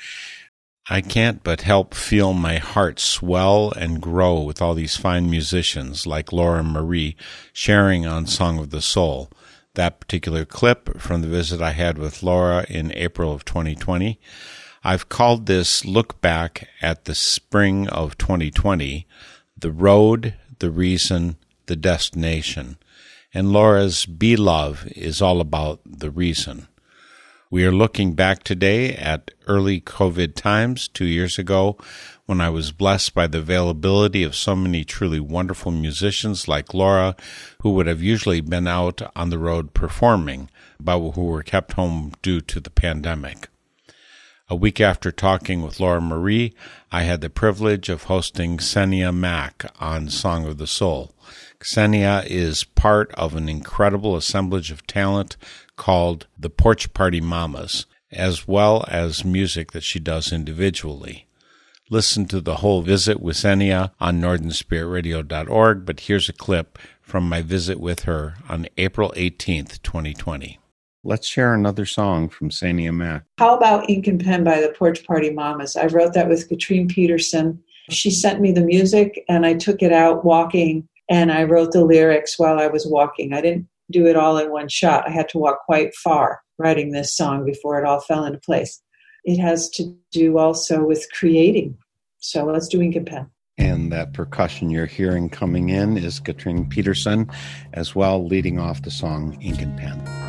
I 0.91 1.01
can't 1.01 1.43
but 1.43 1.63
help 1.63 1.95
feel 1.95 2.35
my 2.35 2.59
heart 2.59 3.01
swell 3.01 3.73
and 3.73 4.03
grow 4.03 4.43
with 4.43 4.61
all 4.61 4.75
these 4.75 4.99
fine 4.99 5.31
musicians 5.31 6.07
like 6.07 6.31
Laura 6.31 6.63
Marie 6.63 7.17
sharing 7.55 8.07
on 8.07 8.27
Song 8.27 8.59
of 8.59 8.69
the 8.69 8.83
Soul. 8.83 9.31
That 9.77 10.01
particular 10.01 10.47
clip 10.47 10.99
from 10.99 11.21
the 11.21 11.29
visit 11.29 11.61
I 11.61 11.73
had 11.73 11.99
with 11.99 12.23
Laura 12.23 12.65
in 12.69 12.93
April 12.95 13.33
of 13.33 13.45
2020. 13.45 14.19
I've 14.83 15.11
called 15.11 15.45
this 15.45 15.85
look 15.85 16.21
back 16.23 16.69
at 16.81 17.05
the 17.05 17.15
spring 17.15 17.87
of 17.89 18.17
2020, 18.17 19.07
the 19.59 19.71
road, 19.71 20.35
the 20.61 20.71
reason, 20.71 21.37
the 21.67 21.77
destination. 21.77 22.79
And 23.35 23.53
Laura's 23.53 24.07
Be 24.07 24.35
Love 24.35 24.87
is 24.97 25.21
all 25.21 25.43
about 25.43 25.81
the 25.85 26.11
reason. 26.11 26.69
We 27.51 27.67
are 27.67 27.73
looking 27.73 28.15
back 28.15 28.45
today 28.45 28.95
at 28.95 29.31
early 29.47 29.81
COVID 29.83 30.35
times 30.37 30.89
two 30.89 31.05
years 31.05 31.39
ago 31.39 31.77
when 32.27 32.41
I 32.41 32.51
was 32.51 32.73
blessed 32.73 33.15
by 33.15 33.29
the 33.29 33.39
availability 33.39 34.25
of 34.25 34.35
so 34.35 34.55
many 34.57 34.85
truly 34.85 35.21
wonderful 35.21 35.73
musicians 35.73 36.49
like 36.49 36.75
Laura, 36.75 37.17
who 37.63 37.71
would 37.71 37.87
have 37.87 38.03
usually 38.03 38.41
been 38.41 38.67
out 38.67 39.01
on 39.15 39.31
the 39.31 39.39
road 39.39 39.73
performing, 39.73 40.51
but 40.81 40.99
who 41.13 41.25
were 41.25 41.45
kept 41.45 41.75
home 41.75 42.13
due 42.23 42.41
to 42.41 42.61
the 42.61 42.71
pandemic. 42.71 43.49
A 44.49 44.55
week 44.55 44.81
after 44.81 45.11
talking 45.11 45.63
with 45.63 45.81
Laura 45.81 46.01
Marie, 46.01 46.55
I 46.93 47.03
had 47.03 47.21
the 47.21 47.31
privilege 47.31 47.89
of 47.89 48.05
hosting 48.05 48.59
Ksenia 48.59 49.13
Mack 49.13 49.65
on 49.81 50.09
Song 50.09 50.47
of 50.47 50.59
the 50.59 50.69
Soul. 50.69 51.15
Ksenia 51.59 52.25
is 52.27 52.63
part 52.63 53.13
of 53.15 53.35
an 53.35 53.49
incredible 53.49 54.15
assemblage 54.15 54.71
of 54.71 54.87
talent 54.87 55.37
called 55.75 56.27
the 56.39 56.51
Porch 56.51 56.93
Party 56.93 57.21
Mamas, 57.21 57.87
as 58.13 58.47
well 58.47 58.85
as 58.89 59.25
music 59.25 59.73
that 59.73 59.83
she 59.83 59.99
does 59.99 60.33
individually. 60.33 61.26
Listen 61.89 62.27
to 62.27 62.41
the 62.41 62.57
whole 62.57 62.83
visit 62.83 63.21
with 63.21 63.37
Ksenia 63.37 63.93
on 64.01 64.21
northernspiritradio.org, 64.21 65.87
but 65.87 66.01
here's 66.01 66.29
a 66.29 66.33
clip 66.33 66.81
from 67.01 67.29
my 67.29 67.43
visit 67.43 67.79
with 67.79 68.01
her 68.01 68.35
on 68.49 68.67
April 68.77 69.13
18th, 69.17 69.81
2020. 69.83 70.59
Let's 71.05 71.29
share 71.29 71.55
another 71.55 71.87
song 71.87 72.29
from 72.29 72.51
Ksenia 72.51 72.93
Mack. 72.93 73.23
How 73.39 73.57
about 73.57 73.89
Ink 73.89 74.09
and 74.09 74.23
Pen 74.23 74.43
by 74.43 74.61
the 74.61 74.75
Porch 74.77 75.07
Party 75.07 75.31
Mamas? 75.31 75.77
I 75.77 75.87
wrote 75.87 76.15
that 76.15 76.29
with 76.29 76.49
Katrine 76.49 76.89
Peterson. 76.89 77.63
She 77.91 78.11
sent 78.11 78.41
me 78.41 78.51
the 78.51 78.65
music 78.65 79.25
and 79.29 79.47
I 79.47 79.55
took 79.55 79.81
it 79.81 79.93
out 79.93 80.25
walking 80.25 80.89
and 81.09 81.31
I 81.31 81.45
wrote 81.45 81.71
the 81.71 81.85
lyrics 81.85 82.37
while 82.37 82.59
I 82.59 82.67
was 82.67 82.85
walking. 82.85 83.33
I 83.33 83.41
didn't 83.41 83.69
do 83.93 84.07
it 84.07 84.17
all 84.17 84.39
in 84.39 84.51
one 84.51 84.69
shot. 84.69 85.07
I 85.07 85.13
had 85.13 85.29
to 85.29 85.39
walk 85.39 85.65
quite 85.67 85.95
far 85.95 86.43
writing 86.59 86.91
this 86.91 87.15
song 87.15 87.45
before 87.45 87.79
it 87.79 87.87
all 87.87 88.01
fell 88.01 88.25
into 88.25 88.41
place. 88.41 88.83
It 89.27 89.39
has 89.39 89.69
to 89.71 89.95
do 90.13 90.39
also 90.39 90.87
with 90.87 91.07
creating. 91.13 91.77
So 92.21 92.47
let's 92.47 92.69
do 92.69 92.81
Ink 92.81 92.97
and 92.97 93.07
Pen. 93.07 93.29
And 93.59 93.91
that 93.91 94.13
percussion 94.13 94.71
you're 94.71 94.87
hearing 94.87 95.29
coming 95.29 95.71
in 95.71 95.99
is 95.99 96.21
Katrine 96.21 96.69
Peterson, 96.69 97.29
as 97.73 97.95
well, 97.95 98.25
leading 98.25 98.59
off 98.59 98.83
the 98.83 98.91
song 98.91 99.37
Ink 99.43 99.61
and 99.63 99.77
Pen. 99.77 100.26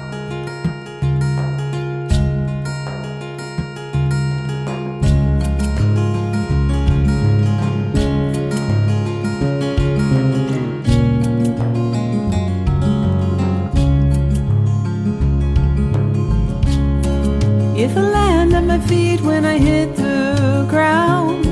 When 19.38 19.46
I 19.46 19.60
hit 19.60 19.96
the 19.96 20.66
ground, 20.68 21.46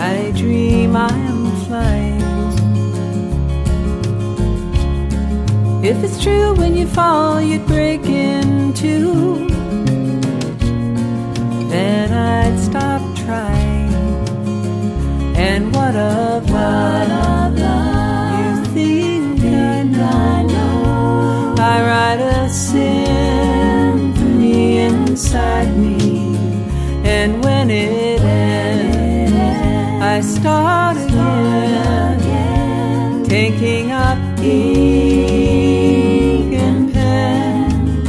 I 0.00 0.32
dream 0.32 0.96
I 0.96 1.12
am 1.30 1.42
flying. 1.64 2.22
If 5.84 6.02
it's 6.02 6.20
true 6.20 6.54
when 6.54 6.76
you 6.76 6.88
fall, 6.88 7.40
you'd 7.40 7.66
break 7.68 8.04
in 8.06 8.72
two, 8.72 9.46
then 11.74 12.06
I'd 12.12 12.58
stop 12.58 13.02
trying. 13.24 13.92
And 15.36 15.72
what 15.72 15.94
of 15.94 16.50
love? 16.50 17.56
You 18.40 18.54
think 18.74 19.40
I 19.44 20.42
know? 20.52 21.54
I 21.58 21.76
write 21.86 22.20
a 22.20 22.48
symphony 22.48 23.29
inside 25.10 25.76
me, 25.76 26.36
and 27.02 27.42
when 27.42 27.68
it 27.68 28.20
ends, 28.20 29.34
I 30.14 30.20
start 30.20 30.96
again, 32.16 33.24
taking 33.24 33.90
up 33.90 34.18
ink 34.38 35.42
and 36.66 36.92
pen. 36.92 38.06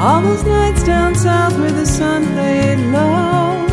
All 0.00 0.20
those 0.20 0.44
nights 0.44 0.82
down 0.82 1.14
south 1.14 1.56
where 1.60 1.70
the 1.70 1.86
sun 1.86 2.26
played 2.34 2.80
low, 2.96 3.66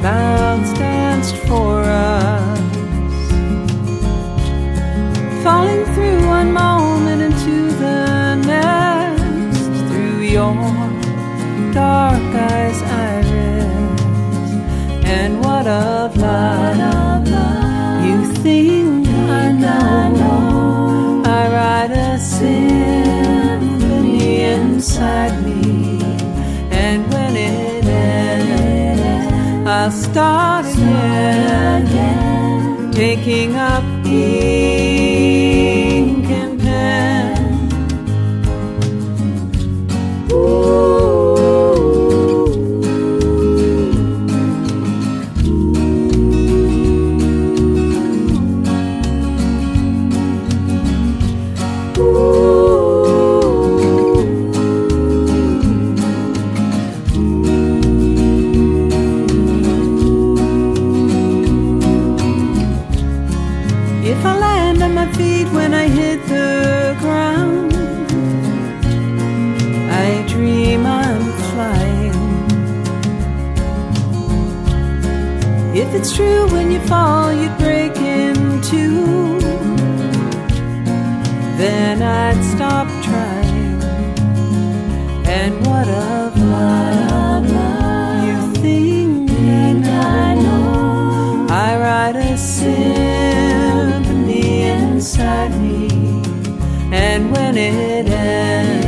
clouds 0.00 0.72
danced 0.80 1.36
for 1.46 1.74
us. 1.84 2.58
Falling 5.44 5.84
through 5.94 6.26
one 6.26 6.52
moment 6.52 6.73
dark 11.74 12.22
eyes 12.52 12.80
iris 12.82 14.50
and 15.04 15.44
what 15.44 15.66
of 15.66 16.16
love? 16.16 17.26
You 18.06 18.18
think 18.44 19.08
I 19.08 19.10
know. 20.18 21.22
I 21.26 21.28
write 21.54 21.90
a 21.90 22.18
symphony 22.36 24.42
inside 24.42 25.34
me. 25.44 26.00
And 26.70 27.12
when 27.12 27.34
it 27.36 27.84
ends 27.84 29.66
I'll 29.66 29.90
start 29.90 30.66
again. 30.66 31.88
taking 32.92 33.56
up 33.56 33.82
ink 34.06 34.93
fall, 76.88 77.32
you'd 77.32 77.56
break 77.58 77.96
in 77.96 78.60
two, 78.62 79.38
then 81.56 82.02
I'd 82.02 82.42
stop 82.54 82.86
trying. 83.02 83.82
And 85.26 85.54
what 85.66 85.88
of 85.88 86.36
love? 86.38 87.46
You 88.26 88.38
think 88.62 89.30
I 89.30 90.34
know? 90.34 91.46
I 91.50 91.76
write 91.82 92.16
a 92.16 92.36
symphony 92.36 93.02
inside 94.62 95.52
me, 95.60 95.88
and 96.92 97.30
when 97.32 97.56
it 97.56 98.08
ends, 98.08 98.86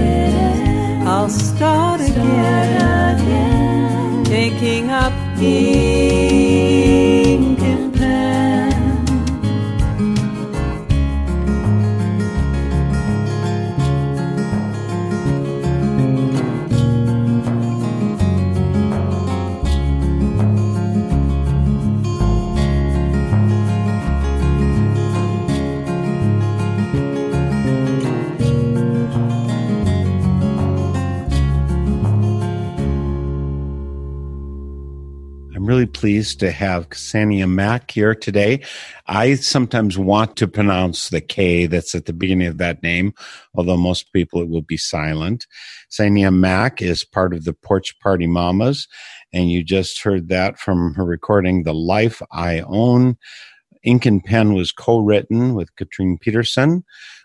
I'll 1.07 1.29
start 1.29 2.01
again, 2.01 3.19
taking 4.25 4.91
up 4.91 5.13
ink 5.41 6.26
really 35.77 35.87
pleased 35.87 36.41
to 36.41 36.51
have 36.51 36.89
Ksenia 36.89 37.47
Mack 37.47 37.91
here 37.91 38.15
today. 38.15 38.63
I 39.07 39.35
sometimes 39.35 39.99
want 39.99 40.35
to 40.37 40.49
pronounce 40.49 41.11
the 41.11 41.21
K 41.21 41.67
that's 41.67 41.95
at 41.95 42.07
the 42.07 42.15
beginning 42.15 42.47
of 42.47 42.57
that 42.57 42.83
name, 42.83 43.13
although 43.55 43.77
most 43.77 44.11
people 44.15 44.41
it 44.41 44.49
will 44.49 44.63
be 44.63 44.79
silent. 44.79 45.47
Ksenia 45.93 46.35
Mack 46.35 46.81
is 46.81 47.05
part 47.05 47.35
of 47.35 47.45
the 47.45 47.53
Porch 47.53 47.95
Party 48.01 48.27
Mamas, 48.27 48.89
and 49.35 49.51
you 49.51 49.63
just 49.63 50.03
heard 50.03 50.31
that 50.31 50.59
from 50.59 50.95
her 50.95 51.05
recording, 51.05 51.65
The 51.65 51.75
Life 51.75 52.23
I 52.33 52.61
Own. 52.61 53.19
Ink 53.85 54.07
and 54.07 54.25
Pen 54.25 54.55
was 54.55 54.73
co 54.73 55.01
written 55.01 55.55
with 55.55 55.77
Katrine 55.77 56.17
Peterson, 56.19 56.85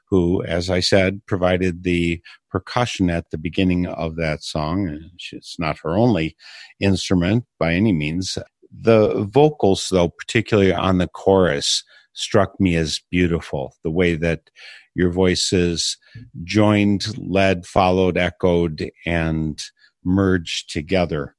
who, 0.09 0.43
as 0.43 0.69
I 0.69 0.81
said, 0.81 1.21
provided 1.25 1.83
the 1.83 2.21
percussion 2.51 3.09
at 3.09 3.31
the 3.31 3.37
beginning 3.37 3.87
of 3.87 4.15
that 4.17 4.43
song. 4.43 4.99
It's 5.31 5.57
not 5.57 5.79
her 5.83 5.97
only 5.97 6.35
instrument 6.79 7.45
by 7.57 7.73
any 7.73 7.93
means. 7.93 8.37
The 8.71 9.25
vocals, 9.31 9.87
though, 9.91 10.09
particularly 10.09 10.73
on 10.73 10.97
the 10.97 11.07
chorus, 11.07 11.83
struck 12.13 12.59
me 12.59 12.75
as 12.75 12.99
beautiful. 13.09 13.75
The 13.83 13.91
way 13.91 14.15
that 14.15 14.49
your 14.95 15.11
voices 15.11 15.97
joined, 16.43 17.17
led, 17.17 17.65
followed, 17.65 18.17
echoed, 18.17 18.91
and 19.05 19.61
merged 20.03 20.71
together. 20.71 21.35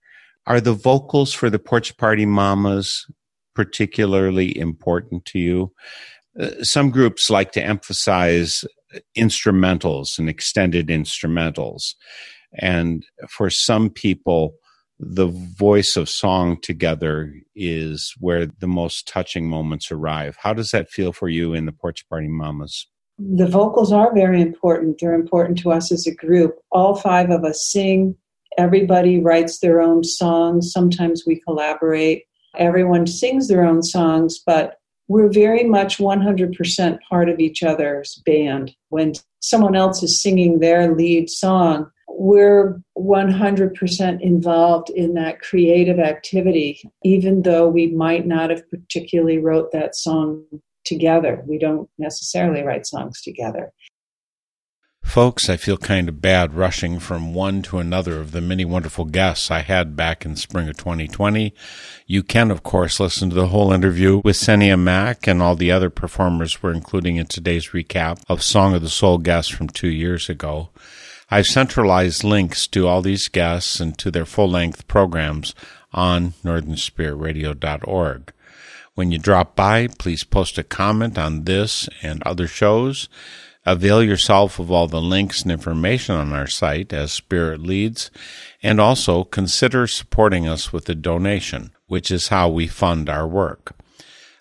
Are 0.46 0.60
the 0.60 0.72
vocals 0.72 1.32
for 1.32 1.50
the 1.50 1.58
Porch 1.58 1.96
Party 1.96 2.26
Mamas 2.26 3.06
particularly 3.54 4.56
important 4.56 5.24
to 5.26 5.38
you? 5.38 5.72
Uh, 6.38 6.62
some 6.62 6.90
groups 6.90 7.28
like 7.28 7.52
to 7.52 7.62
emphasize 7.62 8.64
instrumentals 9.16 10.18
and 10.18 10.28
extended 10.28 10.88
instrumentals. 10.88 11.94
And 12.54 13.04
for 13.28 13.50
some 13.50 13.90
people, 13.90 14.54
the 14.98 15.26
voice 15.26 15.96
of 15.96 16.08
song 16.08 16.60
together 16.60 17.34
is 17.56 18.14
where 18.20 18.46
the 18.46 18.68
most 18.68 19.08
touching 19.08 19.48
moments 19.48 19.90
arrive. 19.90 20.36
How 20.40 20.52
does 20.52 20.70
that 20.70 20.90
feel 20.90 21.12
for 21.12 21.28
you 21.28 21.54
in 21.54 21.66
the 21.66 21.72
Porch 21.72 22.08
Party 22.08 22.28
Mamas? 22.28 22.86
The 23.18 23.48
vocals 23.48 23.92
are 23.92 24.14
very 24.14 24.40
important. 24.40 24.98
They're 25.00 25.14
important 25.14 25.58
to 25.58 25.72
us 25.72 25.90
as 25.90 26.06
a 26.06 26.14
group. 26.14 26.56
All 26.70 26.94
five 26.94 27.30
of 27.30 27.44
us 27.44 27.66
sing. 27.66 28.16
Everybody 28.58 29.18
writes 29.20 29.58
their 29.58 29.80
own 29.80 30.04
songs. 30.04 30.72
Sometimes 30.72 31.24
we 31.26 31.40
collaborate. 31.40 32.24
Everyone 32.56 33.06
sings 33.06 33.48
their 33.48 33.64
own 33.64 33.82
songs, 33.82 34.40
but 34.44 34.76
we're 35.12 35.30
very 35.30 35.64
much 35.64 35.98
100% 35.98 36.98
part 37.06 37.28
of 37.28 37.38
each 37.38 37.62
other's 37.62 38.22
band. 38.24 38.74
When 38.88 39.12
someone 39.40 39.76
else 39.76 40.02
is 40.02 40.22
singing 40.22 40.60
their 40.60 40.94
lead 40.94 41.28
song, 41.28 41.90
we're 42.08 42.80
100% 42.96 44.20
involved 44.22 44.88
in 44.88 45.12
that 45.14 45.40
creative 45.40 45.98
activity, 45.98 46.82
even 47.04 47.42
though 47.42 47.68
we 47.68 47.88
might 47.88 48.26
not 48.26 48.48
have 48.48 48.68
particularly 48.70 49.38
wrote 49.38 49.70
that 49.72 49.94
song 49.94 50.44
together. 50.86 51.44
We 51.46 51.58
don't 51.58 51.90
necessarily 51.98 52.62
write 52.62 52.86
songs 52.86 53.20
together. 53.20 53.70
Folks, 55.02 55.50
I 55.50 55.58
feel 55.58 55.76
kind 55.76 56.08
of 56.08 56.22
bad 56.22 56.54
rushing 56.54 56.98
from 56.98 57.34
one 57.34 57.60
to 57.62 57.78
another 57.78 58.18
of 58.18 58.30
the 58.30 58.40
many 58.40 58.64
wonderful 58.64 59.04
guests 59.04 59.50
I 59.50 59.60
had 59.60 59.94
back 59.94 60.24
in 60.24 60.36
spring 60.36 60.68
of 60.68 60.78
2020. 60.78 61.52
You 62.06 62.22
can, 62.22 62.50
of 62.50 62.62
course, 62.62 62.98
listen 62.98 63.28
to 63.28 63.34
the 63.34 63.48
whole 63.48 63.72
interview 63.72 64.22
with 64.24 64.36
Ksenia 64.36 64.80
Mack 64.80 65.26
and 65.26 65.42
all 65.42 65.54
the 65.54 65.70
other 65.70 65.90
performers 65.90 66.62
we're 66.62 66.72
including 66.72 67.16
in 67.16 67.26
today's 67.26 67.68
recap 67.68 68.22
of 68.28 68.42
Song 68.42 68.74
of 68.74 68.80
the 68.80 68.88
Soul 68.88 69.18
guests 69.18 69.50
from 69.50 69.68
two 69.68 69.90
years 69.90 70.30
ago. 70.30 70.70
I've 71.30 71.46
centralized 71.46 72.24
links 72.24 72.66
to 72.68 72.86
all 72.86 73.02
these 73.02 73.28
guests 73.28 73.80
and 73.80 73.96
to 73.98 74.10
their 74.10 74.26
full 74.26 74.50
length 74.50 74.88
programs 74.88 75.54
on 75.92 76.32
northernspiritradio.org. 76.44 78.32
When 78.94 79.10
you 79.10 79.18
drop 79.18 79.56
by, 79.56 79.86
please 79.86 80.24
post 80.24 80.58
a 80.58 80.62
comment 80.62 81.16
on 81.16 81.44
this 81.44 81.88
and 82.02 82.22
other 82.24 82.46
shows. 82.46 83.08
Avail 83.64 84.02
yourself 84.02 84.58
of 84.58 84.70
all 84.70 84.88
the 84.88 85.00
links 85.00 85.42
and 85.42 85.52
information 85.52 86.16
on 86.16 86.32
our 86.32 86.48
site 86.48 86.92
as 86.92 87.12
Spirit 87.12 87.60
leads, 87.60 88.10
and 88.62 88.80
also 88.80 89.22
consider 89.22 89.86
supporting 89.86 90.48
us 90.48 90.72
with 90.72 90.88
a 90.88 90.94
donation, 90.94 91.72
which 91.86 92.10
is 92.10 92.28
how 92.28 92.48
we 92.48 92.66
fund 92.66 93.08
our 93.08 93.26
work. 93.26 93.76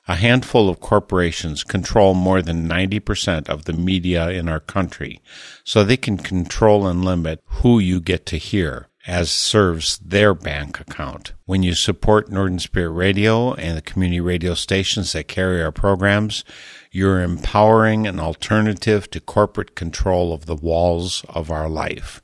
A 0.07 0.15
handful 0.15 0.69
of 0.69 0.79
corporations 0.79 1.63
control 1.63 2.15
more 2.15 2.41
than 2.41 2.67
90% 2.67 3.47
of 3.47 3.65
the 3.65 3.73
media 3.73 4.29
in 4.29 4.49
our 4.49 4.59
country, 4.59 5.21
so 5.63 5.83
they 5.83 5.97
can 5.97 6.17
control 6.17 6.87
and 6.87 7.05
limit 7.05 7.41
who 7.45 7.77
you 7.77 8.01
get 8.01 8.25
to 8.25 8.37
hear 8.37 8.87
as 9.07 9.31
serves 9.31 9.97
their 9.99 10.33
bank 10.33 10.79
account. 10.79 11.33
When 11.45 11.63
you 11.63 11.73
support 11.73 12.29
Northern 12.29 12.59
Spirit 12.59 12.91
Radio 12.91 13.53
and 13.53 13.75
the 13.77 13.81
community 13.81 14.21
radio 14.21 14.53
stations 14.53 15.13
that 15.13 15.27
carry 15.27 15.61
our 15.61 15.71
programs, 15.71 16.43
you're 16.91 17.21
empowering 17.21 18.05
an 18.05 18.19
alternative 18.19 19.09
to 19.11 19.19
corporate 19.19 19.75
control 19.75 20.33
of 20.33 20.45
the 20.45 20.55
walls 20.55 21.25
of 21.29 21.49
our 21.49 21.69
life. 21.69 22.21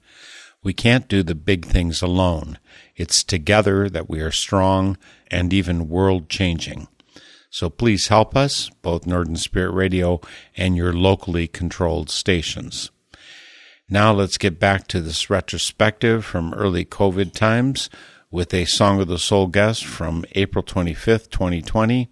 We 0.63 0.73
can't 0.73 1.07
do 1.07 1.23
the 1.23 1.35
big 1.35 1.65
things 1.65 2.01
alone. 2.01 2.59
It's 2.95 3.23
together 3.23 3.89
that 3.89 4.09
we 4.09 4.19
are 4.21 4.31
strong 4.31 4.97
and 5.31 5.53
even 5.53 5.89
world 5.89 6.29
changing. 6.29 6.87
So 7.49 7.69
please 7.69 8.09
help 8.09 8.35
us, 8.35 8.69
both 8.81 9.07
Northern 9.07 9.37
Spirit 9.37 9.71
Radio 9.71 10.19
and 10.55 10.75
your 10.75 10.93
locally 10.93 11.47
controlled 11.47 12.09
stations. 12.09 12.91
Now 13.89 14.11
let's 14.11 14.37
get 14.37 14.59
back 14.59 14.87
to 14.87 14.99
this 14.99 15.29
retrospective 15.29 16.25
from 16.25 16.53
early 16.53 16.83
COVID 16.83 17.31
times 17.31 17.89
with 18.29 18.53
a 18.53 18.65
Song 18.65 18.99
of 18.99 19.07
the 19.07 19.17
Soul 19.17 19.47
guest 19.47 19.85
from 19.85 20.25
April 20.33 20.61
25th, 20.61 21.29
2020, 21.29 22.09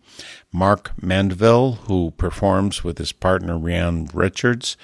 Mark 0.54 0.94
Mandeville, 1.04 1.74
who 1.90 2.12
performs 2.12 2.86
with 2.86 2.98
his 2.98 3.12
partner 3.12 3.56
Rianne 3.56 4.10
Richards. 4.14 4.78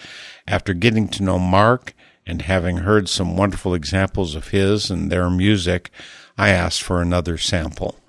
After 0.46 0.74
getting 0.74 1.08
to 1.08 1.24
know 1.24 1.40
Mark 1.40 1.94
and 2.26 2.42
having 2.42 2.80
heard 2.80 3.08
some 3.08 3.38
wonderful 3.38 3.74
examples 3.74 4.36
of 4.36 4.50
his 4.50 4.92
and 4.92 5.10
their 5.10 5.30
music, 5.30 5.92
I 6.38 6.50
asked 6.50 6.84
for 6.84 7.02
another 7.02 7.38
sample. 7.38 8.01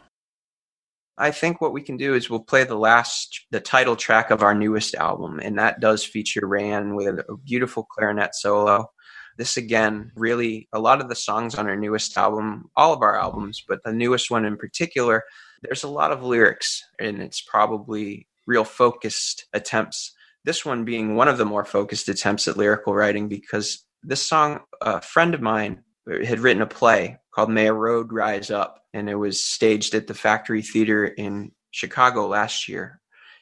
I 1.22 1.30
think 1.30 1.60
what 1.60 1.72
we 1.72 1.82
can 1.82 1.96
do 1.96 2.14
is 2.14 2.28
we'll 2.28 2.40
play 2.40 2.64
the 2.64 2.74
last, 2.74 3.46
the 3.52 3.60
title 3.60 3.94
track 3.94 4.32
of 4.32 4.42
our 4.42 4.56
newest 4.56 4.96
album, 4.96 5.38
and 5.40 5.56
that 5.56 5.78
does 5.78 6.04
feature 6.04 6.44
Ran 6.44 6.96
with 6.96 7.20
a 7.20 7.36
beautiful 7.44 7.84
clarinet 7.84 8.34
solo. 8.34 8.90
This 9.38 9.56
again, 9.56 10.10
really, 10.16 10.68
a 10.72 10.80
lot 10.80 11.00
of 11.00 11.08
the 11.08 11.14
songs 11.14 11.54
on 11.54 11.68
our 11.68 11.76
newest 11.76 12.16
album, 12.16 12.70
all 12.74 12.92
of 12.92 13.02
our 13.02 13.16
albums, 13.16 13.62
but 13.68 13.84
the 13.84 13.92
newest 13.92 14.32
one 14.32 14.44
in 14.44 14.56
particular, 14.56 15.22
there's 15.62 15.84
a 15.84 15.88
lot 15.88 16.10
of 16.10 16.24
lyrics, 16.24 16.82
and 16.98 17.22
it's 17.22 17.40
probably 17.40 18.26
real 18.48 18.64
focused 18.64 19.46
attempts. 19.52 20.12
This 20.44 20.66
one 20.66 20.84
being 20.84 21.14
one 21.14 21.28
of 21.28 21.38
the 21.38 21.44
more 21.44 21.64
focused 21.64 22.08
attempts 22.08 22.48
at 22.48 22.56
lyrical 22.56 22.94
writing 22.94 23.28
because 23.28 23.86
this 24.02 24.28
song, 24.28 24.62
a 24.80 25.00
friend 25.00 25.34
of 25.34 25.40
mine 25.40 25.84
had 26.24 26.40
written 26.40 26.62
a 26.62 26.66
play 26.66 27.18
called 27.34 27.50
May 27.50 27.66
a 27.66 27.72
Road 27.72 28.12
Rise 28.12 28.50
Up, 28.50 28.82
and 28.92 29.08
it 29.08 29.14
was 29.14 29.44
staged 29.44 29.94
at 29.94 30.06
the 30.06 30.14
Factory 30.14 30.62
Theater 30.62 31.06
in 31.06 31.52
Chicago 31.70 32.26
last 32.28 32.68
year. 32.68 33.00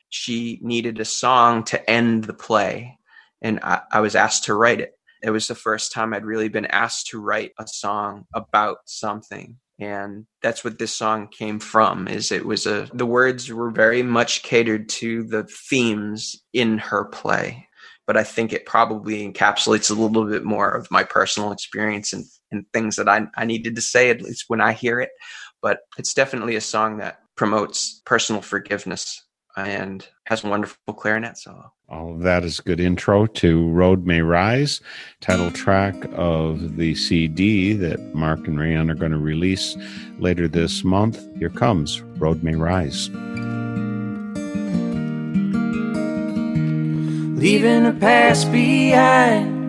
She 0.08 0.58
needed 0.62 1.00
a 1.00 1.04
song 1.04 1.64
to 1.64 1.90
end 1.90 2.24
the 2.24 2.34
play, 2.34 2.98
and 3.42 3.60
I, 3.62 3.82
I 3.92 4.00
was 4.00 4.14
asked 4.14 4.44
to 4.44 4.54
write 4.54 4.80
it. 4.80 4.92
It 5.22 5.30
was 5.30 5.46
the 5.46 5.54
first 5.54 5.92
time 5.92 6.14
I'd 6.14 6.24
really 6.24 6.48
been 6.48 6.66
asked 6.66 7.08
to 7.08 7.20
write 7.20 7.52
a 7.58 7.66
song 7.66 8.26
about 8.34 8.78
something 8.86 9.58
and 9.80 10.26
that's 10.42 10.62
what 10.62 10.78
this 10.78 10.94
song 10.94 11.28
came 11.28 11.58
from 11.58 12.06
is 12.06 12.30
it 12.30 12.44
was 12.44 12.66
a 12.66 12.88
the 12.92 13.06
words 13.06 13.50
were 13.50 13.70
very 13.70 14.02
much 14.02 14.42
catered 14.42 14.88
to 14.88 15.24
the 15.24 15.44
themes 15.44 16.36
in 16.52 16.78
her 16.78 17.06
play 17.06 17.66
but 18.06 18.16
i 18.16 18.22
think 18.22 18.52
it 18.52 18.66
probably 18.66 19.26
encapsulates 19.26 19.90
a 19.90 19.94
little 19.94 20.26
bit 20.26 20.44
more 20.44 20.70
of 20.70 20.90
my 20.90 21.02
personal 21.02 21.50
experience 21.50 22.12
and, 22.12 22.24
and 22.50 22.64
things 22.72 22.96
that 22.96 23.08
I, 23.08 23.26
I 23.36 23.44
needed 23.44 23.76
to 23.76 23.82
say 23.82 24.10
at 24.10 24.22
least 24.22 24.44
when 24.48 24.60
i 24.60 24.72
hear 24.72 25.00
it 25.00 25.10
but 25.62 25.80
it's 25.98 26.14
definitely 26.14 26.56
a 26.56 26.60
song 26.60 26.98
that 26.98 27.20
promotes 27.36 28.02
personal 28.04 28.42
forgiveness 28.42 29.24
and 29.56 30.06
has 30.24 30.44
a 30.44 30.48
wonderful 30.48 30.94
clarinet 30.94 31.36
solo. 31.36 31.72
All 31.88 32.14
of 32.14 32.20
that 32.20 32.44
is 32.44 32.58
a 32.58 32.62
good 32.62 32.80
intro 32.80 33.26
to 33.26 33.68
Road 33.70 34.06
May 34.06 34.20
Rise, 34.20 34.80
title 35.20 35.50
track 35.50 35.94
of 36.12 36.76
the 36.76 36.94
CD 36.94 37.72
that 37.74 38.14
Mark 38.14 38.46
and 38.46 38.58
Rianne 38.58 38.90
are 38.90 38.94
going 38.94 39.10
to 39.10 39.18
release 39.18 39.76
later 40.18 40.46
this 40.46 40.84
month. 40.84 41.20
Here 41.38 41.50
comes 41.50 42.00
Road 42.00 42.42
May 42.42 42.54
Rise. 42.54 43.08
Leaving 47.40 47.84
the 47.84 47.96
past 47.98 48.52
behind 48.52 49.59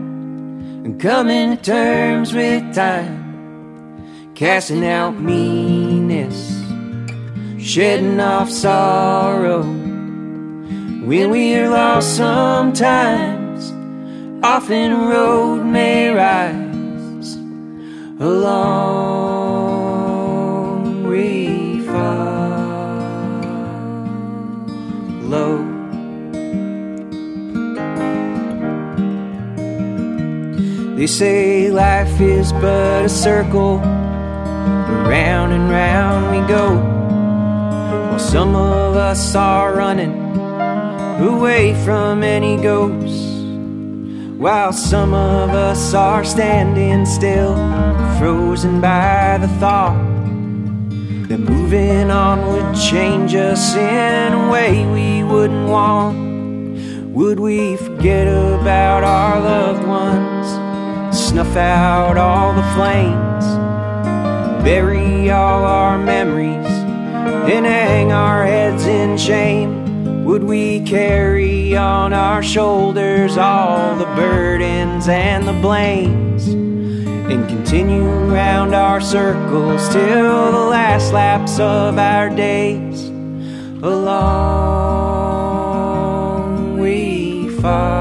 Coming 0.81 1.57
to 1.57 1.63
terms 1.63 2.33
with 2.33 2.73
time, 2.73 4.33
casting 4.33 4.83
out 4.83 5.13
meanness, 5.19 6.59
shedding 7.63 8.19
off 8.19 8.49
sorrow. 8.49 9.61
When 9.61 11.29
we 11.29 11.55
are 11.55 11.69
lost 11.69 12.17
sometimes, 12.17 13.71
often 14.43 15.07
road 15.07 15.65
may 15.65 16.09
rise 16.09 17.35
along 18.19 19.03
we 21.07 21.81
follow. 21.85 22.71
They 31.01 31.07
say 31.07 31.71
life 31.71 32.21
is 32.21 32.53
but 32.53 33.05
a 33.05 33.09
circle, 33.09 33.77
round 33.79 35.51
and 35.51 35.67
round 35.67 36.29
we 36.29 36.47
go. 36.47 36.75
While 38.07 38.19
some 38.19 38.55
of 38.55 38.95
us 38.95 39.33
are 39.33 39.73
running 39.73 40.13
away 41.19 41.73
from 41.83 42.21
any 42.21 42.55
ghosts, 42.61 43.19
while 44.37 44.71
some 44.71 45.15
of 45.15 45.49
us 45.49 45.95
are 45.95 46.23
standing 46.23 47.07
still, 47.07 47.55
frozen 48.19 48.79
by 48.79 49.39
the 49.41 49.47
thought 49.57 49.97
that 51.29 51.39
moving 51.39 52.11
on 52.11 52.45
would 52.53 52.75
change 52.79 53.33
us 53.33 53.75
in 53.75 54.33
a 54.33 54.51
way 54.51 54.85
we 54.85 55.23
wouldn't 55.23 55.67
want. 55.67 56.15
Would 57.11 57.39
we 57.39 57.75
forget 57.77 58.27
about 58.27 59.03
our 59.03 59.39
loved 59.39 59.87
ones? 59.87 60.60
Snuff 61.31 61.55
out 61.55 62.17
all 62.17 62.51
the 62.51 62.61
flames, 62.75 63.45
bury 64.65 65.31
all 65.31 65.63
our 65.63 65.97
memories, 65.97 66.67
and 66.67 67.65
hang 67.65 68.11
our 68.11 68.45
heads 68.45 68.85
in 68.85 69.17
shame? 69.17 70.25
Would 70.25 70.43
we 70.43 70.81
carry 70.81 71.73
on 71.77 72.11
our 72.11 72.43
shoulders 72.43 73.37
all 73.37 73.95
the 73.95 74.07
burdens 74.07 75.07
and 75.07 75.47
the 75.47 75.53
blames? 75.53 76.49
and 76.49 77.47
continue 77.47 78.03
round 78.03 78.75
our 78.75 78.99
circles 78.99 79.87
till 79.87 80.51
the 80.51 80.65
last 80.69 81.13
laps 81.13 81.59
of 81.59 81.97
our 81.97 82.29
days. 82.29 83.05
Along 83.81 84.41
we 86.77 87.47
follow. 87.61 88.00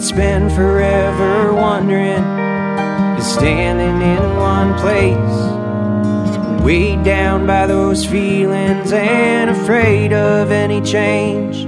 Can 0.00 0.06
spend 0.06 0.52
forever 0.52 1.52
wondering 1.52 2.24
and 2.24 3.22
standing 3.22 4.00
in 4.00 4.36
one 4.38 4.72
place, 4.78 6.62
weighed 6.64 7.04
down 7.04 7.46
by 7.46 7.66
those 7.66 8.06
feelings 8.06 8.94
and 8.94 9.50
afraid 9.50 10.14
of 10.14 10.50
any 10.50 10.80
change. 10.80 11.66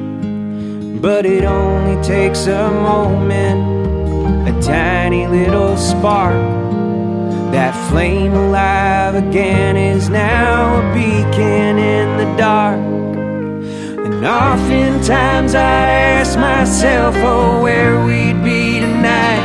But 1.02 1.26
it 1.26 1.44
only 1.44 2.02
takes 2.02 2.46
a 2.46 2.70
moment, 2.70 4.48
a 4.48 4.62
tiny 4.62 5.26
little 5.26 5.76
spark. 5.76 6.32
That 7.52 7.74
flame 7.90 8.32
alive 8.32 9.14
again 9.14 9.76
is 9.76 10.08
now 10.08 10.80
a 10.80 10.94
beacon 10.94 11.78
in 11.78 12.16
the 12.16 12.34
dark. 12.38 13.01
And 14.22 14.30
oftentimes 14.30 15.56
I 15.56 15.90
ask 16.14 16.38
myself, 16.38 17.16
oh, 17.16 17.60
where 17.60 18.04
we'd 18.04 18.40
be 18.44 18.78
tonight. 18.78 19.42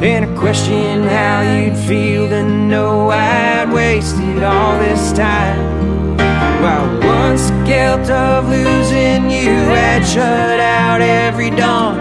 And 0.00 0.26
I 0.26 0.38
question 0.38 1.02
how 1.02 1.40
you'd 1.40 1.76
feel 1.76 2.28
to 2.28 2.44
know 2.44 3.10
I'd 3.10 3.68
wasted 3.72 4.44
all 4.44 4.78
this 4.78 5.12
time. 5.12 6.16
While 6.62 7.00
once 7.00 7.50
the 7.50 7.64
guilt 7.64 8.08
of 8.08 8.48
losing 8.48 9.28
you 9.28 9.50
had 9.74 10.06
shut 10.06 10.60
out 10.60 11.00
every 11.00 11.50
dawn. 11.50 11.96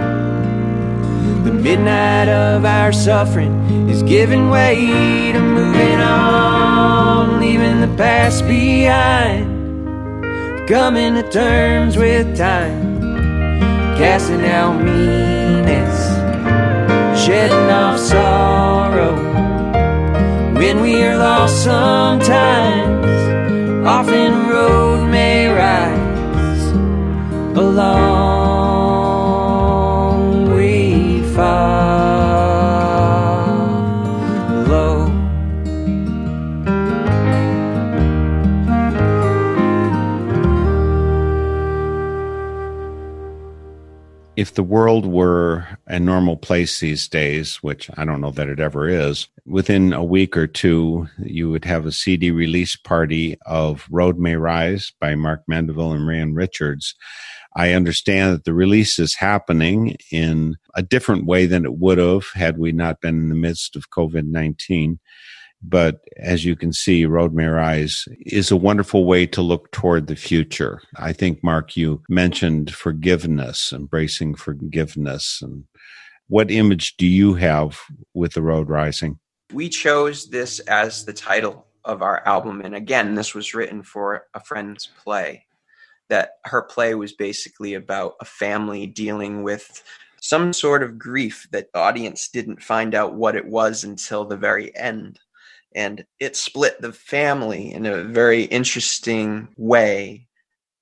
The 1.43 1.53
midnight 1.53 2.29
of 2.29 2.65
our 2.65 2.93
suffering 2.93 3.89
is 3.89 4.03
giving 4.03 4.51
way 4.51 5.31
to 5.31 5.39
moving 5.39 6.01
on, 6.01 7.39
leaving 7.39 7.81
the 7.81 7.97
past 7.97 8.45
behind 8.45 9.56
coming 10.67 11.13
to 11.13 11.23
terms 11.29 11.95
with 11.95 12.35
time, 12.35 12.99
casting 13.97 14.43
out 14.43 14.83
meanness, 14.83 15.97
shedding 17.17 17.69
off 17.71 17.97
sorrow. 17.97 19.15
When 20.55 20.81
we 20.81 21.01
are 21.03 21.17
lost 21.17 21.63
sometimes, 21.63 23.07
often 23.87 24.33
a 24.33 24.49
road 24.49 25.09
may 25.09 25.47
rise. 25.47 26.71
Along 27.57 28.06
if 44.47 44.53
the 44.53 44.63
world 44.63 45.05
were 45.05 45.67
a 45.87 45.99
normal 45.99 46.37
place 46.37 46.79
these 46.79 47.05
days, 47.09 47.57
which 47.57 47.89
I 47.97 48.05
don't 48.05 48.21
know 48.21 48.31
that 48.31 48.47
it 48.47 48.61
ever 48.61 48.87
is, 48.87 49.27
within 49.45 49.91
a 49.91 50.05
week 50.05 50.37
or 50.37 50.47
two, 50.47 51.09
you 51.17 51.49
would 51.49 51.65
have 51.65 51.85
a 51.85 51.91
CD 51.91 52.31
release 52.31 52.77
party 52.77 53.37
of 53.45 53.85
Road 53.91 54.17
May 54.17 54.37
Rise 54.37 54.93
by 55.01 55.15
Mark 55.15 55.43
Mandeville 55.49 55.91
and 55.91 56.07
Raianne 56.07 56.33
Richards. 56.33 56.95
I 57.57 57.73
understand 57.73 58.35
that 58.35 58.45
the 58.45 58.53
release 58.53 58.99
is 58.99 59.15
happening 59.15 59.97
in 60.13 60.55
a 60.75 60.81
different 60.81 61.25
way 61.25 61.45
than 61.45 61.65
it 61.65 61.75
would 61.79 61.97
have 61.97 62.27
had 62.33 62.57
we 62.57 62.71
not 62.71 63.01
been 63.01 63.19
in 63.19 63.27
the 63.27 63.35
midst 63.35 63.75
of 63.75 63.89
COVID 63.89 64.27
19. 64.29 64.97
But 65.61 66.01
as 66.17 66.45
you 66.45 66.55
can 66.55 66.71
see, 66.71 67.05
Road 67.05 67.33
May 67.33 67.45
Rise 67.45 68.05
is 68.25 68.51
a 68.51 68.57
wonderful 68.57 69.05
way 69.05 69.25
to 69.27 69.41
look 69.41 69.71
toward 69.71 70.07
the 70.07 70.15
future. 70.15 70.81
I 70.95 71.13
think, 71.13 71.43
Mark, 71.43 71.75
you 71.75 72.03
mentioned 72.09 72.73
forgiveness, 72.73 73.73
embracing 73.73 74.35
forgiveness. 74.35 75.39
And 75.41 75.63
what 76.27 76.51
image 76.51 76.95
do 76.97 77.07
you 77.07 77.33
have 77.35 77.79
with 78.13 78.33
the 78.33 78.41
road 78.41 78.69
rising? 78.69 79.19
We 79.51 79.69
chose 79.69 80.29
this 80.29 80.59
as 80.59 81.05
the 81.05 81.13
title 81.13 81.65
of 81.85 82.01
our 82.01 82.25
album. 82.27 82.61
And 82.61 82.75
again, 82.75 83.15
this 83.15 83.33
was 83.33 83.53
written 83.53 83.81
for 83.81 84.25
a 84.33 84.39
friend's 84.39 84.89
play. 85.03 85.45
That 86.09 86.33
her 86.45 86.61
play 86.61 86.95
was 86.95 87.13
basically 87.13 87.73
about 87.73 88.13
a 88.21 88.25
family 88.25 88.87
dealing 88.87 89.43
with 89.43 89.83
some 90.21 90.53
sort 90.53 90.83
of 90.83 90.97
grief 90.97 91.47
that 91.51 91.71
the 91.73 91.79
audience 91.79 92.29
didn't 92.29 92.61
find 92.61 92.95
out 92.95 93.15
what 93.15 93.35
it 93.35 93.45
was 93.45 93.83
until 93.83 94.23
the 94.23 94.37
very 94.37 94.75
end 94.77 95.19
and 95.77 96.03
it 96.19 96.35
split 96.35 96.81
the 96.81 96.91
family 96.91 97.71
in 97.71 97.85
a 97.85 98.03
very 98.03 98.43
interesting 98.43 99.47
way. 99.57 100.27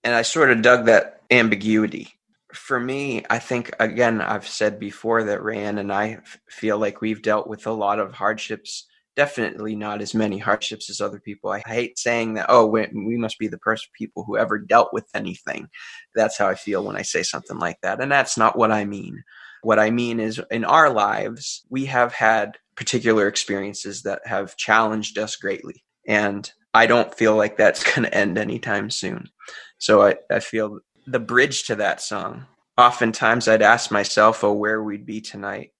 And 0.05 0.15
I 0.15 0.21
sort 0.21 0.51
of 0.51 0.61
dug 0.61 0.85
that 0.85 1.21
ambiguity. 1.29 2.13
For 2.53 2.79
me, 2.79 3.25
I 3.29 3.39
think, 3.39 3.75
again, 3.81 4.21
I've 4.21 4.47
said 4.47 4.79
before 4.79 5.25
that 5.25 5.41
Raianne 5.41 5.79
and 5.79 5.91
I 5.91 6.11
f- 6.11 6.39
feel 6.49 6.77
like 6.77 7.01
we've 7.01 7.21
dealt 7.21 7.47
with 7.47 7.67
a 7.67 7.73
lot 7.73 7.99
of 7.99 8.13
hardships, 8.13 8.87
definitely 9.17 9.75
not 9.75 10.01
as 10.01 10.13
many 10.13 10.37
hardships 10.37 10.89
as 10.89 11.01
other 11.01 11.19
people. 11.19 11.51
I 11.51 11.59
hate 11.59 11.99
saying 11.99 12.35
that, 12.35 12.45
oh, 12.47 12.65
we, 12.65 12.87
we 12.93 13.17
must 13.17 13.37
be 13.37 13.49
the 13.49 13.59
first 13.65 13.89
people 13.91 14.23
who 14.23 14.37
ever 14.37 14.57
dealt 14.57 14.93
with 14.93 15.09
anything. 15.13 15.67
That's 16.15 16.37
how 16.37 16.47
I 16.47 16.55
feel 16.55 16.85
when 16.85 16.95
I 16.95 17.01
say 17.01 17.23
something 17.23 17.59
like 17.59 17.81
that. 17.81 17.99
And 17.99 18.09
that's 18.09 18.37
not 18.37 18.57
what 18.57 18.71
I 18.71 18.85
mean. 18.85 19.25
What 19.61 19.79
I 19.79 19.89
mean 19.89 20.21
is, 20.21 20.39
in 20.51 20.63
our 20.63 20.89
lives, 20.89 21.65
we 21.69 21.85
have 21.87 22.13
had 22.13 22.57
particular 22.75 23.27
experiences 23.27 24.03
that 24.03 24.21
have 24.25 24.57
challenged 24.57 25.17
us 25.17 25.35
greatly. 25.35 25.83
And 26.07 26.49
I 26.73 26.87
don't 26.87 27.13
feel 27.13 27.35
like 27.35 27.57
that's 27.57 27.83
going 27.95 28.03
to 28.03 28.13
end 28.13 28.37
anytime 28.37 28.89
soon. 28.89 29.29
So 29.77 30.03
I, 30.03 30.15
I 30.29 30.39
feel 30.39 30.79
the 31.07 31.19
bridge 31.19 31.63
to 31.65 31.75
that 31.77 32.01
song. 32.01 32.45
Oftentimes 32.77 33.47
I'd 33.47 33.61
ask 33.61 33.91
myself, 33.91 34.43
oh, 34.43 34.53
where 34.53 34.83
we'd 34.83 35.05
be 35.05 35.21
tonight. 35.21 35.71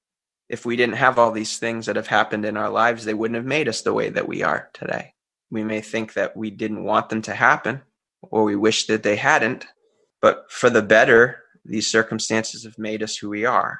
If 0.48 0.66
we 0.66 0.76
didn't 0.76 0.96
have 0.96 1.18
all 1.18 1.32
these 1.32 1.58
things 1.58 1.88
that 1.88 1.96
have 1.96 2.08
happened 2.08 2.46
in 2.46 2.56
our 2.56 2.70
lives, 2.70 3.04
they 3.04 3.14
wouldn't 3.14 3.36
have 3.36 3.46
made 3.46 3.68
us 3.68 3.82
the 3.82 3.94
way 3.94 4.10
that 4.10 4.28
we 4.28 4.44
are 4.44 4.70
today. 4.74 5.14
We 5.50 5.64
may 5.64 5.82
think 5.82 6.14
that 6.14 6.38
we 6.38 6.52
didn't 6.52 6.84
want 6.84 7.10
them 7.10 7.22
to 7.24 7.34
happen, 7.34 7.82
or 8.22 8.44
we 8.44 8.56
wish 8.56 8.86
that 8.86 9.04
they 9.04 9.16
hadn't. 9.16 9.66
But 10.22 10.52
for 10.52 10.70
the 10.70 10.82
better, 10.82 11.44
these 11.66 11.88
circumstances 11.88 12.64
have 12.64 12.78
made 12.78 13.02
us 13.02 13.18
who 13.18 13.30
we 13.30 13.46
are. 13.46 13.80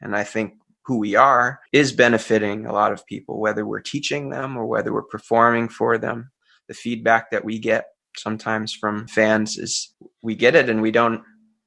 And 0.00 0.16
I 0.16 0.22
think 0.22 0.54
who 0.84 0.98
we 0.98 1.16
are 1.16 1.60
is 1.72 1.92
benefiting 1.92 2.66
a 2.66 2.72
lot 2.72 2.92
of 2.92 3.06
people, 3.06 3.40
whether 3.40 3.66
we're 3.66 3.80
teaching 3.80 4.30
them 4.30 4.56
or 4.56 4.66
whether 4.66 4.92
we're 4.92 5.02
performing 5.02 5.68
for 5.68 5.98
them. 5.98 6.30
The 6.68 6.74
feedback 6.74 7.30
that 7.30 7.44
we 7.44 7.58
get 7.58 7.86
sometimes 8.16 8.72
from 8.72 9.06
fans 9.06 9.58
is 9.58 9.94
we 10.22 10.34
get 10.34 10.54
it 10.54 10.68
and 10.68 10.82
we 10.82 10.90
don't, 10.90 11.22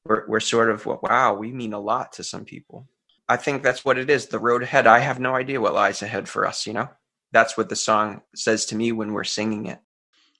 we're, 0.05 0.27
we're 0.27 0.39
sort 0.39 0.69
of, 0.69 0.85
wow, 0.85 1.33
we 1.33 1.51
mean 1.51 1.73
a 1.73 1.79
lot 1.79 2.13
to 2.13 2.23
some 2.23 2.45
people. 2.45 2.87
I 3.27 3.37
think 3.37 3.61
that's 3.61 3.83
what 3.83 3.97
it 3.97 4.09
is. 4.09 4.27
The 4.27 4.39
road 4.39 4.63
ahead, 4.63 4.87
I 4.87 4.99
have 4.99 5.19
no 5.19 5.35
idea 5.35 5.59
what 5.59 5.73
lies 5.73 6.01
ahead 6.01 6.29
for 6.29 6.47
us, 6.47 6.65
you 6.65 6.73
know? 6.73 6.89
That's 7.31 7.57
what 7.57 7.69
the 7.69 7.75
song 7.75 8.21
says 8.35 8.65
to 8.67 8.75
me 8.75 8.91
when 8.91 9.11
we're 9.11 9.25
singing 9.25 9.65
it. 9.65 9.79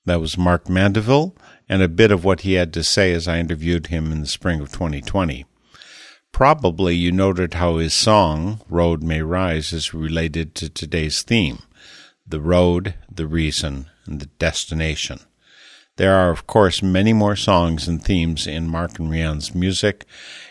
That 0.06 0.22
was 0.22 0.38
Mark 0.38 0.70
Mandeville, 0.70 1.36
and 1.68 1.82
a 1.82 1.90
bit 1.90 2.12
of 2.12 2.24
what 2.24 2.42
he 2.42 2.54
had 2.54 2.72
to 2.74 2.84
say 2.84 3.12
as 3.12 3.28
I 3.28 3.40
interviewed 3.40 3.88
him 3.88 4.10
in 4.14 4.22
the 4.22 4.28
spring 4.28 4.62
of 4.62 4.72
2020. 4.72 5.46
Probably 6.32 6.96
you 6.96 7.12
noted 7.12 7.56
how 7.56 7.78
his 7.78 7.94
song, 7.94 8.62
Road 8.70 9.02
May 9.02 9.22
Rise, 9.22 9.74
is 9.74 9.94
related 9.94 10.54
to 10.56 10.70
today's 10.70 11.24
theme 11.24 11.60
the 12.30 12.42
road, 12.42 12.94
the 13.10 13.26
reason, 13.26 13.86
and 14.06 14.20
the 14.20 14.26
destination. 14.26 15.18
There 15.98 16.14
are, 16.14 16.30
of 16.30 16.46
course, 16.46 16.84
many 16.84 17.12
more 17.12 17.36
songs 17.36 17.88
and 17.88 18.04
themes 18.04 18.46
in 18.46 18.68
Mark 18.68 19.00
and 19.00 19.10
Raianne's 19.10 19.56
music, 19.56 20.06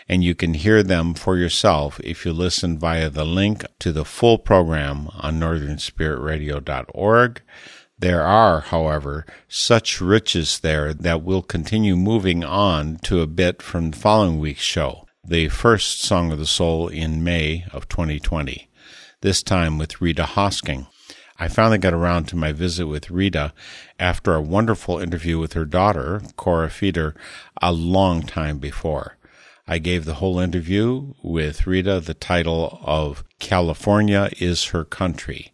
and 0.09 0.23
you 0.23 0.35
can 0.35 0.55
hear 0.55 0.83
them 0.83 1.13
for 1.13 1.37
yourself 1.37 2.01
if 2.03 2.25
you 2.25 2.33
listen 2.33 2.77
via 2.77 3.09
the 3.09 3.25
link 3.25 3.63
to 3.79 3.93
the 3.93 4.03
full 4.03 4.37
program 4.37 5.07
on 5.13 5.39
northernspiritradio.org. 5.39 7.41
There 7.97 8.23
are, 8.23 8.59
however, 8.59 9.25
such 9.47 10.01
riches 10.01 10.59
there 10.59 10.93
that 10.93 11.23
we'll 11.23 11.41
continue 11.41 11.95
moving 11.95 12.43
on 12.43 12.97
to 13.03 13.21
a 13.21 13.27
bit 13.27 13.61
from 13.61 13.91
the 13.91 13.97
following 13.97 14.39
week's 14.39 14.61
show, 14.61 15.06
the 15.29 15.49
first 15.49 16.01
Song 16.01 16.31
of 16.31 16.39
the 16.39 16.45
Soul 16.45 16.87
in 16.87 17.21
May 17.21 17.65
of 17.73 17.89
2020, 17.89 18.69
this 19.19 19.43
time 19.43 19.77
with 19.77 19.99
Rita 19.99 20.23
Hosking. 20.23 20.87
I 21.37 21.49
finally 21.49 21.79
got 21.79 21.93
around 21.93 22.29
to 22.29 22.37
my 22.37 22.53
visit 22.53 22.87
with 22.87 23.11
Rita 23.11 23.51
after 23.99 24.33
a 24.33 24.41
wonderful 24.41 24.99
interview 24.99 25.37
with 25.37 25.51
her 25.51 25.65
daughter, 25.65 26.21
Cora 26.37 26.69
Feeder, 26.69 27.13
a 27.61 27.73
long 27.73 28.21
time 28.21 28.57
before. 28.57 29.17
I 29.67 29.79
gave 29.79 30.05
the 30.05 30.13
whole 30.13 30.39
interview 30.39 31.13
with 31.21 31.67
Rita 31.67 31.99
the 31.99 32.13
title 32.13 32.79
of 32.81 33.25
California 33.37 34.29
is 34.39 34.67
Her 34.67 34.85
Country. 34.85 35.53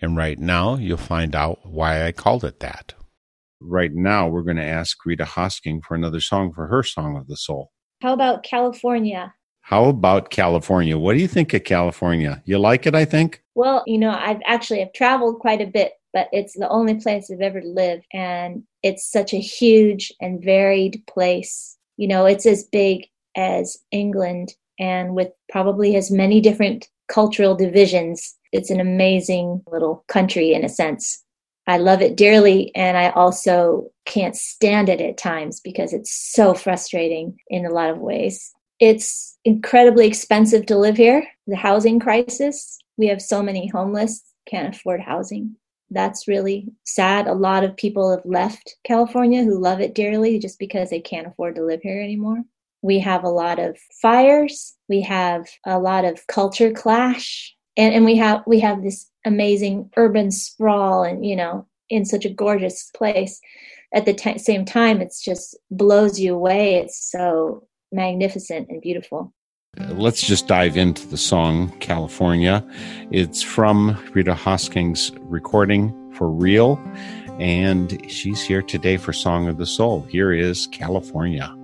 And 0.00 0.16
right 0.16 0.38
now, 0.38 0.74
you'll 0.74 0.96
find 0.96 1.36
out 1.36 1.60
why 1.62 2.04
I 2.04 2.10
called 2.10 2.44
it 2.44 2.58
that. 2.58 2.94
Right 3.60 3.92
now, 3.94 4.26
we're 4.26 4.42
going 4.42 4.56
to 4.56 4.64
ask 4.64 4.96
Rita 5.06 5.24
Hosking 5.24 5.80
for 5.86 5.94
another 5.94 6.20
song 6.20 6.52
for 6.52 6.66
her 6.66 6.82
Song 6.82 7.16
of 7.16 7.28
the 7.28 7.36
Soul. 7.36 7.70
How 8.02 8.12
about 8.12 8.42
California? 8.42 9.32
How 9.60 9.84
about 9.84 10.30
California? 10.30 10.98
What 10.98 11.14
do 11.14 11.20
you 11.20 11.28
think 11.28 11.54
of 11.54 11.62
California? 11.62 12.42
You 12.44 12.58
like 12.58 12.84
it, 12.84 12.96
I 12.96 13.04
think? 13.04 13.44
Well, 13.54 13.84
you 13.86 13.96
know, 13.96 14.10
I've 14.10 14.40
actually 14.44 14.80
have 14.80 14.92
traveled 14.92 15.38
quite 15.38 15.60
a 15.60 15.66
bit, 15.66 15.92
but 16.12 16.26
it's 16.32 16.58
the 16.58 16.68
only 16.68 16.96
place 16.96 17.30
I've 17.30 17.40
ever 17.40 17.62
lived 17.62 18.04
and 18.12 18.64
it's 18.82 19.08
such 19.08 19.32
a 19.32 19.38
huge 19.38 20.12
and 20.20 20.42
varied 20.42 21.00
place. 21.06 21.78
You 21.96 22.08
know, 22.08 22.26
it's 22.26 22.44
as 22.44 22.64
big 22.64 23.06
as 23.36 23.78
England 23.92 24.56
and 24.80 25.14
with 25.14 25.28
probably 25.48 25.94
as 25.94 26.10
many 26.10 26.40
different 26.40 26.88
cultural 27.06 27.54
divisions. 27.54 28.36
It's 28.50 28.70
an 28.70 28.80
amazing 28.80 29.62
little 29.70 30.04
country 30.08 30.54
in 30.54 30.64
a 30.64 30.68
sense. 30.68 31.21
I 31.66 31.78
love 31.78 32.02
it 32.02 32.16
dearly, 32.16 32.74
and 32.74 32.96
I 32.96 33.10
also 33.10 33.90
can't 34.04 34.36
stand 34.36 34.88
it 34.88 35.00
at 35.00 35.16
times 35.16 35.60
because 35.60 35.92
it's 35.92 36.12
so 36.12 36.54
frustrating 36.54 37.36
in 37.48 37.64
a 37.64 37.70
lot 37.70 37.90
of 37.90 37.98
ways. 37.98 38.52
It's 38.80 39.38
incredibly 39.44 40.06
expensive 40.06 40.66
to 40.66 40.76
live 40.76 40.96
here, 40.96 41.24
the 41.46 41.56
housing 41.56 42.00
crisis. 42.00 42.78
We 42.96 43.06
have 43.06 43.22
so 43.22 43.42
many 43.42 43.68
homeless, 43.68 44.24
can't 44.46 44.74
afford 44.74 45.00
housing. 45.00 45.56
That's 45.90 46.26
really 46.26 46.72
sad. 46.84 47.28
A 47.28 47.34
lot 47.34 47.64
of 47.64 47.76
people 47.76 48.10
have 48.10 48.24
left 48.24 48.76
California 48.84 49.44
who 49.44 49.60
love 49.60 49.80
it 49.80 49.94
dearly 49.94 50.38
just 50.38 50.58
because 50.58 50.90
they 50.90 51.00
can't 51.00 51.26
afford 51.26 51.54
to 51.56 51.64
live 51.64 51.80
here 51.82 52.02
anymore. 52.02 52.42
We 52.80 52.98
have 53.00 53.22
a 53.22 53.28
lot 53.28 53.60
of 53.60 53.78
fires. 54.00 54.74
We 54.88 55.02
have 55.02 55.46
a 55.64 55.78
lot 55.78 56.04
of 56.04 56.26
culture 56.26 56.72
clash. 56.72 57.54
And, 57.76 57.94
and 57.94 58.04
we 58.04 58.16
have 58.16 58.42
we 58.46 58.60
have 58.60 58.82
this 58.82 59.06
amazing 59.24 59.90
urban 59.96 60.30
sprawl 60.30 61.04
and 61.04 61.24
you 61.24 61.36
know 61.36 61.66
in 61.88 62.04
such 62.04 62.24
a 62.24 62.30
gorgeous 62.30 62.90
place 62.94 63.40
at 63.94 64.06
the 64.06 64.14
t- 64.14 64.38
same 64.38 64.64
time 64.64 65.00
it's 65.00 65.22
just 65.22 65.56
blows 65.70 66.18
you 66.18 66.34
away 66.34 66.76
it's 66.76 67.10
so 67.10 67.66
magnificent 67.92 68.68
and 68.68 68.80
beautiful 68.80 69.32
Let's 69.88 70.20
just 70.20 70.48
dive 70.48 70.76
into 70.76 71.06
the 71.08 71.16
song 71.16 71.70
California. 71.78 72.62
It's 73.10 73.42
from 73.42 73.98
Rita 74.12 74.34
Hosking's 74.34 75.12
recording 75.20 76.12
for 76.12 76.28
real, 76.28 76.78
and 77.38 77.98
she's 78.10 78.42
here 78.42 78.60
today 78.60 78.98
for 78.98 79.14
Song 79.14 79.48
of 79.48 79.56
the 79.56 79.64
Soul. 79.64 80.02
Here 80.02 80.30
is 80.30 80.66
California. 80.66 81.56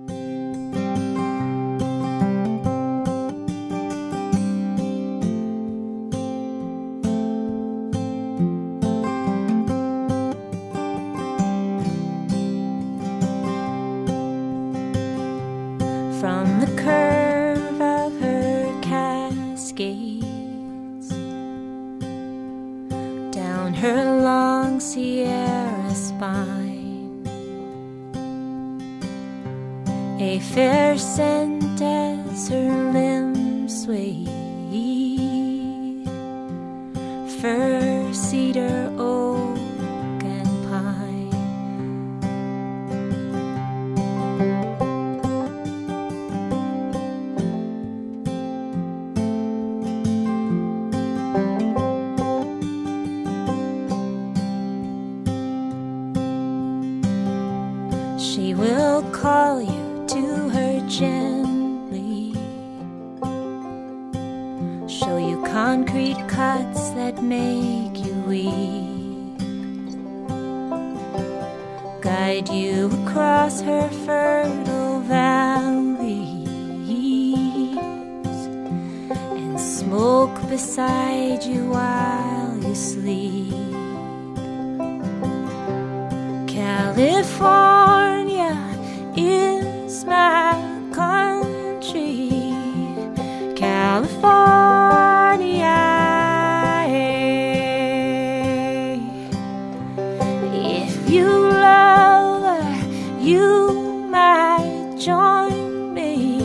Join 105.39 105.93
me. 105.93 106.38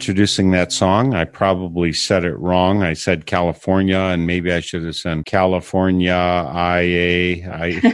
Introducing 0.00 0.50
that 0.50 0.72
song, 0.72 1.12
I 1.12 1.26
probably 1.26 1.92
said 1.92 2.24
it 2.24 2.34
wrong. 2.38 2.82
I 2.82 2.94
said 2.94 3.26
California, 3.26 3.98
and 3.98 4.26
maybe 4.26 4.50
I 4.50 4.60
should 4.60 4.82
have 4.84 4.96
said 4.96 5.26
California 5.26 6.14
IA. 6.14 7.46
I, 7.46 7.68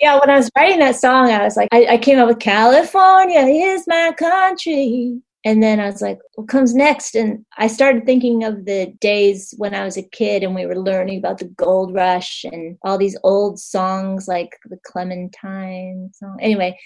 yeah, 0.00 0.18
when 0.18 0.30
I 0.30 0.38
was 0.38 0.50
writing 0.56 0.78
that 0.78 0.96
song, 0.96 1.28
I 1.30 1.44
was 1.44 1.54
like, 1.54 1.68
I, 1.70 1.84
I 1.84 1.98
came 1.98 2.18
up 2.18 2.28
with 2.28 2.38
California 2.38 3.40
is 3.40 3.84
my 3.86 4.14
country. 4.16 5.20
And 5.44 5.62
then 5.62 5.80
I 5.80 5.90
was 5.90 6.00
like, 6.00 6.18
what 6.36 6.48
comes 6.48 6.74
next? 6.74 7.14
And 7.14 7.44
I 7.58 7.66
started 7.66 8.06
thinking 8.06 8.44
of 8.44 8.64
the 8.64 8.90
days 9.02 9.52
when 9.58 9.74
I 9.74 9.84
was 9.84 9.98
a 9.98 10.02
kid 10.02 10.42
and 10.42 10.54
we 10.54 10.64
were 10.64 10.78
learning 10.78 11.18
about 11.18 11.40
the 11.40 11.44
gold 11.44 11.92
rush 11.94 12.42
and 12.50 12.78
all 12.84 12.96
these 12.96 13.18
old 13.22 13.58
songs 13.58 14.26
like 14.26 14.56
the 14.64 14.78
Clementine 14.86 16.10
song. 16.14 16.38
Anyway, 16.40 16.78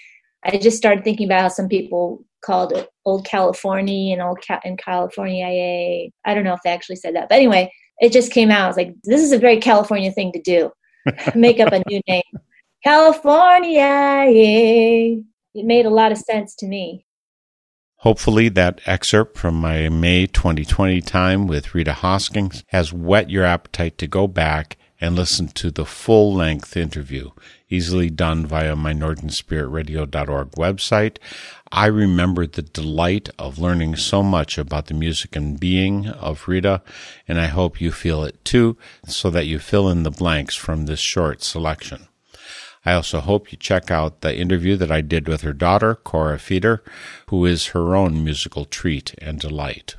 I 0.43 0.57
just 0.57 0.75
started 0.75 1.05
thinking 1.05 1.27
about 1.27 1.43
how 1.43 1.47
some 1.47 1.69
people 1.69 2.25
called 2.45 2.87
Old 3.05 3.25
California 3.25 4.13
and 4.13 4.21
Old 4.21 4.39
Ca- 4.45 4.61
in 4.63 4.77
California 4.77 5.45
IA. 5.45 6.09
I 6.25 6.33
don't 6.33 6.43
know 6.43 6.53
if 6.53 6.61
they 6.63 6.69
actually 6.69 6.97
said 6.97 7.15
that. 7.15 7.29
But 7.29 7.35
anyway, 7.35 7.71
it 7.99 8.11
just 8.11 8.31
came 8.31 8.51
out. 8.51 8.65
I 8.65 8.67
was 8.67 8.77
like, 8.77 8.93
this 9.03 9.21
is 9.21 9.31
a 9.31 9.39
very 9.39 9.59
California 9.59 10.11
thing 10.11 10.31
to 10.33 10.41
do. 10.41 10.71
Make 11.35 11.59
up 11.59 11.73
a 11.73 11.83
new 11.89 12.01
name. 12.07 12.23
California 12.83 13.81
IA. 13.81 15.21
It 15.55 15.65
made 15.65 15.85
a 15.85 15.89
lot 15.89 16.11
of 16.11 16.17
sense 16.17 16.55
to 16.57 16.67
me. 16.67 17.05
Hopefully, 17.99 18.49
that 18.49 18.81
excerpt 18.85 19.37
from 19.37 19.55
my 19.55 19.89
May 19.89 20.27
2020 20.27 21.01
time 21.01 21.47
with 21.47 21.73
Rita 21.73 21.93
Hosking 21.93 22.61
has 22.67 22.93
whet 22.93 23.29
your 23.31 23.45
appetite 23.45 23.97
to 23.97 24.07
go 24.07 24.27
back 24.27 24.77
and 25.01 25.15
listen 25.15 25.47
to 25.47 25.71
the 25.71 25.85
full 25.85 26.33
length 26.33 26.77
interview, 26.77 27.31
easily 27.69 28.09
done 28.09 28.45
via 28.45 28.75
my 28.75 28.93
northernspiritradio.org 28.93 30.51
website. 30.51 31.17
I 31.71 31.87
remember 31.87 32.45
the 32.45 32.61
delight 32.61 33.29
of 33.39 33.59
learning 33.59 33.95
so 33.95 34.23
much 34.23 34.57
about 34.57 34.87
the 34.87 34.93
music 34.93 35.35
and 35.35 35.59
being 35.59 36.07
of 36.07 36.47
Rita, 36.47 36.81
and 37.27 37.39
I 37.39 37.47
hope 37.47 37.81
you 37.81 37.91
feel 37.91 38.23
it 38.23 38.43
too, 38.45 38.77
so 39.07 39.29
that 39.31 39.47
you 39.47 39.59
fill 39.59 39.89
in 39.89 40.03
the 40.03 40.11
blanks 40.11 40.55
from 40.55 40.85
this 40.85 40.99
short 40.99 41.43
selection. 41.43 42.07
I 42.85 42.93
also 42.93 43.19
hope 43.19 43.51
you 43.51 43.57
check 43.57 43.89
out 43.89 44.21
the 44.21 44.37
interview 44.37 44.75
that 44.77 44.91
I 44.91 45.01
did 45.01 45.27
with 45.27 45.41
her 45.41 45.53
daughter, 45.53 45.95
Cora 45.95 46.37
Feeder, 46.37 46.83
who 47.29 47.43
is 47.45 47.67
her 47.67 47.95
own 47.95 48.23
musical 48.23 48.65
treat 48.65 49.15
and 49.17 49.39
delight. 49.39 49.95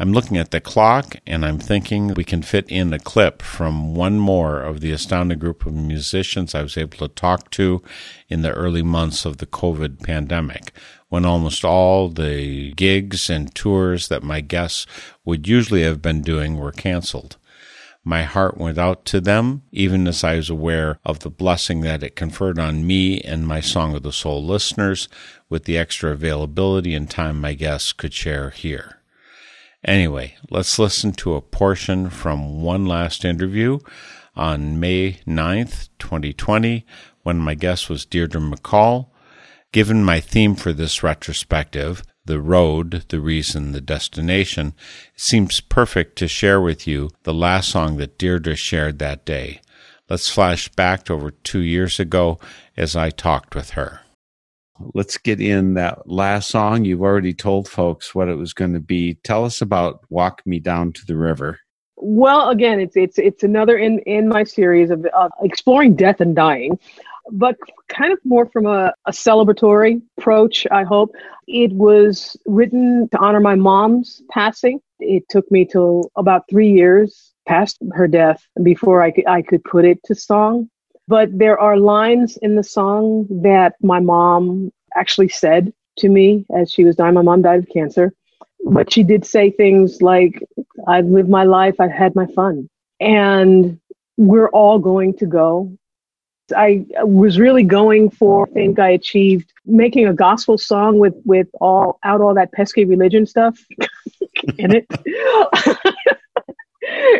I'm 0.00 0.12
looking 0.12 0.36
at 0.36 0.52
the 0.52 0.60
clock 0.60 1.16
and 1.26 1.44
I'm 1.44 1.58
thinking 1.58 2.14
we 2.14 2.22
can 2.22 2.42
fit 2.42 2.70
in 2.70 2.92
a 2.92 3.00
clip 3.00 3.42
from 3.42 3.96
one 3.96 4.20
more 4.20 4.62
of 4.62 4.80
the 4.80 4.92
astounding 4.92 5.40
group 5.40 5.66
of 5.66 5.74
musicians 5.74 6.54
I 6.54 6.62
was 6.62 6.76
able 6.76 6.98
to 6.98 7.08
talk 7.08 7.50
to 7.52 7.82
in 8.28 8.42
the 8.42 8.52
early 8.52 8.82
months 8.82 9.24
of 9.24 9.38
the 9.38 9.46
COVID 9.46 10.04
pandemic, 10.04 10.72
when 11.08 11.24
almost 11.24 11.64
all 11.64 12.10
the 12.10 12.72
gigs 12.74 13.28
and 13.28 13.52
tours 13.56 14.06
that 14.06 14.22
my 14.22 14.40
guests 14.40 14.86
would 15.24 15.48
usually 15.48 15.82
have 15.82 16.00
been 16.00 16.22
doing 16.22 16.56
were 16.56 16.70
canceled. 16.70 17.36
My 18.04 18.22
heart 18.22 18.56
went 18.56 18.78
out 18.78 19.04
to 19.06 19.20
them, 19.20 19.64
even 19.72 20.06
as 20.06 20.22
I 20.22 20.36
was 20.36 20.48
aware 20.48 21.00
of 21.04 21.18
the 21.18 21.30
blessing 21.30 21.80
that 21.80 22.04
it 22.04 22.14
conferred 22.14 22.60
on 22.60 22.86
me 22.86 23.20
and 23.22 23.48
my 23.48 23.60
Song 23.60 23.96
of 23.96 24.04
the 24.04 24.12
Soul 24.12 24.44
listeners 24.46 25.08
with 25.48 25.64
the 25.64 25.76
extra 25.76 26.12
availability 26.12 26.94
and 26.94 27.10
time 27.10 27.40
my 27.40 27.54
guests 27.54 27.92
could 27.92 28.14
share 28.14 28.50
here. 28.50 28.97
Anyway, 29.84 30.34
let's 30.50 30.78
listen 30.78 31.12
to 31.12 31.34
a 31.34 31.40
portion 31.40 32.10
from 32.10 32.62
one 32.62 32.84
last 32.86 33.24
interview 33.24 33.78
on 34.34 34.80
May 34.80 35.20
9th, 35.26 35.88
2020, 35.98 36.84
when 37.22 37.38
my 37.38 37.54
guest 37.54 37.88
was 37.88 38.04
Deirdre 38.04 38.40
McCalla. 38.40 39.06
Given 39.70 40.02
my 40.02 40.18
theme 40.20 40.54
for 40.54 40.72
this 40.72 41.02
retrospective, 41.02 42.02
the 42.24 42.40
road, 42.40 43.04
the 43.08 43.20
reason, 43.20 43.72
the 43.72 43.80
destination, 43.80 44.74
it 45.14 45.20
seems 45.20 45.60
perfect 45.60 46.16
to 46.16 46.28
share 46.28 46.60
with 46.60 46.86
you 46.86 47.10
the 47.22 47.34
last 47.34 47.68
song 47.68 47.96
that 47.98 48.18
Deirdre 48.18 48.56
shared 48.56 48.98
that 48.98 49.24
day. 49.24 49.60
Let's 50.08 50.28
flash 50.28 50.68
back 50.70 51.10
over 51.10 51.30
two 51.30 51.60
years 51.60 52.00
ago 52.00 52.38
as 52.76 52.96
I 52.96 53.10
talked 53.10 53.54
with 53.54 53.70
her. 53.70 54.00
Let's 54.94 55.18
get 55.18 55.40
in 55.40 55.74
that 55.74 56.08
last 56.08 56.50
song. 56.50 56.84
You've 56.84 57.02
already 57.02 57.34
told 57.34 57.68
folks 57.68 58.14
what 58.14 58.28
it 58.28 58.36
was 58.36 58.52
going 58.52 58.74
to 58.74 58.80
be. 58.80 59.14
Tell 59.24 59.44
us 59.44 59.60
about 59.60 60.04
Walk 60.08 60.42
Me 60.46 60.58
Down 60.58 60.92
to 60.92 61.06
the 61.06 61.16
River. 61.16 61.58
Well, 61.96 62.48
again, 62.50 62.78
it's 62.78 62.96
it's 62.96 63.18
it's 63.18 63.42
another 63.42 63.76
in 63.76 63.98
in 64.00 64.28
my 64.28 64.44
series 64.44 64.90
of, 64.90 65.04
of 65.06 65.32
exploring 65.42 65.96
death 65.96 66.20
and 66.20 66.34
dying, 66.34 66.78
but 67.32 67.56
kind 67.88 68.12
of 68.12 68.20
more 68.24 68.46
from 68.46 68.66
a, 68.66 68.92
a 69.06 69.10
celebratory 69.10 70.00
approach. 70.16 70.66
I 70.70 70.84
hope 70.84 71.14
it 71.48 71.72
was 71.72 72.36
written 72.46 73.08
to 73.10 73.18
honor 73.18 73.40
my 73.40 73.56
mom's 73.56 74.22
passing. 74.30 74.80
It 75.00 75.24
took 75.28 75.50
me 75.50 75.64
till 75.64 76.10
about 76.16 76.42
three 76.48 76.70
years 76.70 77.32
past 77.46 77.78
her 77.92 78.06
death 78.06 78.46
before 78.62 79.02
I 79.02 79.10
could 79.10 79.26
I 79.26 79.42
could 79.42 79.64
put 79.64 79.84
it 79.84 79.98
to 80.04 80.14
song. 80.14 80.70
But 81.08 81.36
there 81.36 81.58
are 81.58 81.78
lines 81.78 82.36
in 82.36 82.54
the 82.54 82.62
song 82.62 83.26
that 83.42 83.74
my 83.82 83.98
mom 83.98 84.70
actually 84.94 85.28
said 85.30 85.72
to 85.98 86.08
me 86.10 86.44
as 86.54 86.70
she 86.70 86.84
was 86.84 86.96
dying. 86.96 87.14
My 87.14 87.22
mom 87.22 87.40
died 87.40 87.60
of 87.60 87.68
cancer. 87.70 88.12
But 88.64 88.92
she 88.92 89.02
did 89.04 89.24
say 89.24 89.50
things 89.50 90.02
like, 90.02 90.42
I've 90.86 91.06
lived 91.06 91.30
my 91.30 91.44
life, 91.44 91.76
I've 91.80 91.92
had 91.92 92.14
my 92.14 92.26
fun. 92.26 92.68
And 93.00 93.80
we're 94.18 94.50
all 94.50 94.78
going 94.78 95.14
to 95.18 95.26
go. 95.26 95.72
I 96.54 96.84
was 97.00 97.38
really 97.38 97.62
going 97.62 98.10
for, 98.10 98.46
I 98.46 98.52
think 98.52 98.78
I 98.78 98.90
achieved 98.90 99.52
making 99.64 100.06
a 100.06 100.14
gospel 100.14 100.58
song 100.58 100.98
with, 100.98 101.14
with 101.24 101.48
all 101.60 101.98
out 102.04 102.20
all 102.20 102.34
that 102.34 102.52
pesky 102.52 102.84
religion 102.84 103.26
stuff 103.26 103.58
in 104.58 104.74
it. 104.74 104.86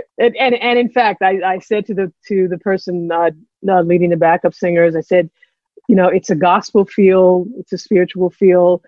and, 0.19 0.37
and 0.37 0.55
and 0.57 0.79
in 0.79 0.89
fact, 0.89 1.23
I, 1.23 1.41
I 1.43 1.59
said 1.59 1.87
to 1.87 1.95
the 1.95 2.13
to 2.27 2.49
the 2.49 2.59
person 2.59 3.11
uh, 3.11 3.31
uh, 3.69 3.83
leading 3.83 4.11
the 4.11 4.17
backup 4.17 4.55
singers, 4.55 4.97
I 4.97 5.01
said, 5.01 5.31
you 5.89 5.95
know, 5.95 6.09
it's 6.09 6.31
a 6.31 6.35
gospel 6.35 6.85
feel, 6.85 7.47
it's 7.57 7.73
a 7.73 7.79
spiritual 7.79 8.31
feel, 8.31 8.83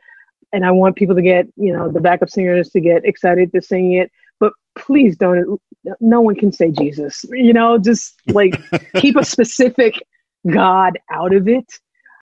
and 0.53 0.65
I 0.65 0.71
want 0.71 0.97
people 0.97 1.15
to 1.15 1.23
get, 1.23 1.47
you 1.57 1.73
know, 1.73 1.91
the 1.91 2.01
backup 2.01 2.31
singers 2.31 2.71
to 2.71 2.81
get 2.81 3.05
excited 3.05 3.53
to 3.53 3.63
sing 3.63 3.93
it. 3.95 4.11
But 4.39 4.53
please 4.77 5.17
don't. 5.17 5.61
No 6.01 6.21
one 6.21 6.35
can 6.35 6.53
say 6.53 6.71
Jesus. 6.71 7.25
You 7.31 7.53
know, 7.53 7.79
just 7.79 8.15
like 8.29 8.61
keep 8.97 9.17
a 9.17 9.25
specific 9.25 9.95
God 10.49 10.99
out 11.13 11.35
of 11.35 11.49
it. 11.49 11.67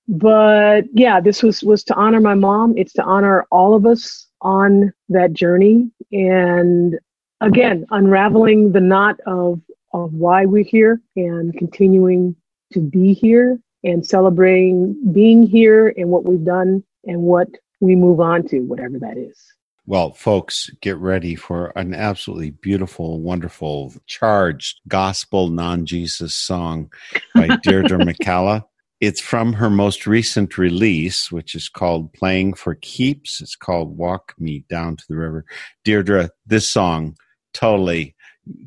But 0.07 0.85
yeah, 0.93 1.21
this 1.21 1.43
was 1.43 1.63
was 1.63 1.85
to 1.85 1.95
honor 1.95 2.21
my 2.21 2.35
mom. 2.35 2.77
It's 2.77 2.93
to 2.95 3.03
honor 3.03 3.47
all 3.51 3.75
of 3.75 3.87
us 3.87 4.27
on 4.41 4.93
that 5.09 5.33
journey, 5.33 5.91
and 6.13 6.99
again, 7.41 7.87
unraveling 7.91 8.73
the 8.73 8.81
knot 8.81 9.19
of 9.27 9.61
of 9.95 10.13
why 10.13 10.45
we're 10.45 10.65
here 10.65 11.01
and 11.17 11.57
continuing 11.57 12.37
to 12.73 12.81
be 12.81 13.15
here 13.15 13.59
and 13.85 14.07
celebrating 14.07 14.95
being 15.13 15.43
here 15.43 15.95
and 15.97 16.11
what 16.11 16.25
we've 16.25 16.45
done 16.45 16.85
and 17.05 17.23
what 17.23 17.49
we 17.81 17.95
move 17.95 18.21
on 18.21 18.47
to, 18.49 18.61
whatever 18.61 18.99
that 18.99 19.17
is. 19.17 19.39
Well, 19.87 20.13
folks, 20.13 20.69
get 20.83 20.99
ready 20.99 21.35
for 21.35 21.73
an 21.75 21.95
absolutely 21.95 22.51
beautiful, 22.51 23.21
wonderful, 23.21 23.95
charged 24.07 24.81
gospel 24.87 25.49
non 25.49 25.87
Jesus 25.87 26.35
song 26.35 26.93
by 27.35 27.57
Deirdre 27.63 27.99
McCalla. 27.99 28.65
It's 29.01 29.21
from 29.21 29.55
her 29.55 29.71
most 29.71 30.07
recent 30.07 30.59
release, 30.59 31.33
which 31.33 31.55
is 31.55 31.71
called 31.71 32.13
Playing 32.13 32.53
for 32.53 32.75
Keeps. 32.75 33.41
It's 33.41 33.57
called 33.57 33.97
Walk 33.97 34.35
Me 34.39 34.65
Down 34.69 34.97
to 34.97 35.05
the 35.09 35.17
River. 35.17 35.47
Deirdre, 35.85 36.31
this 36.45 36.69
song 36.69 37.17
totally 37.53 38.15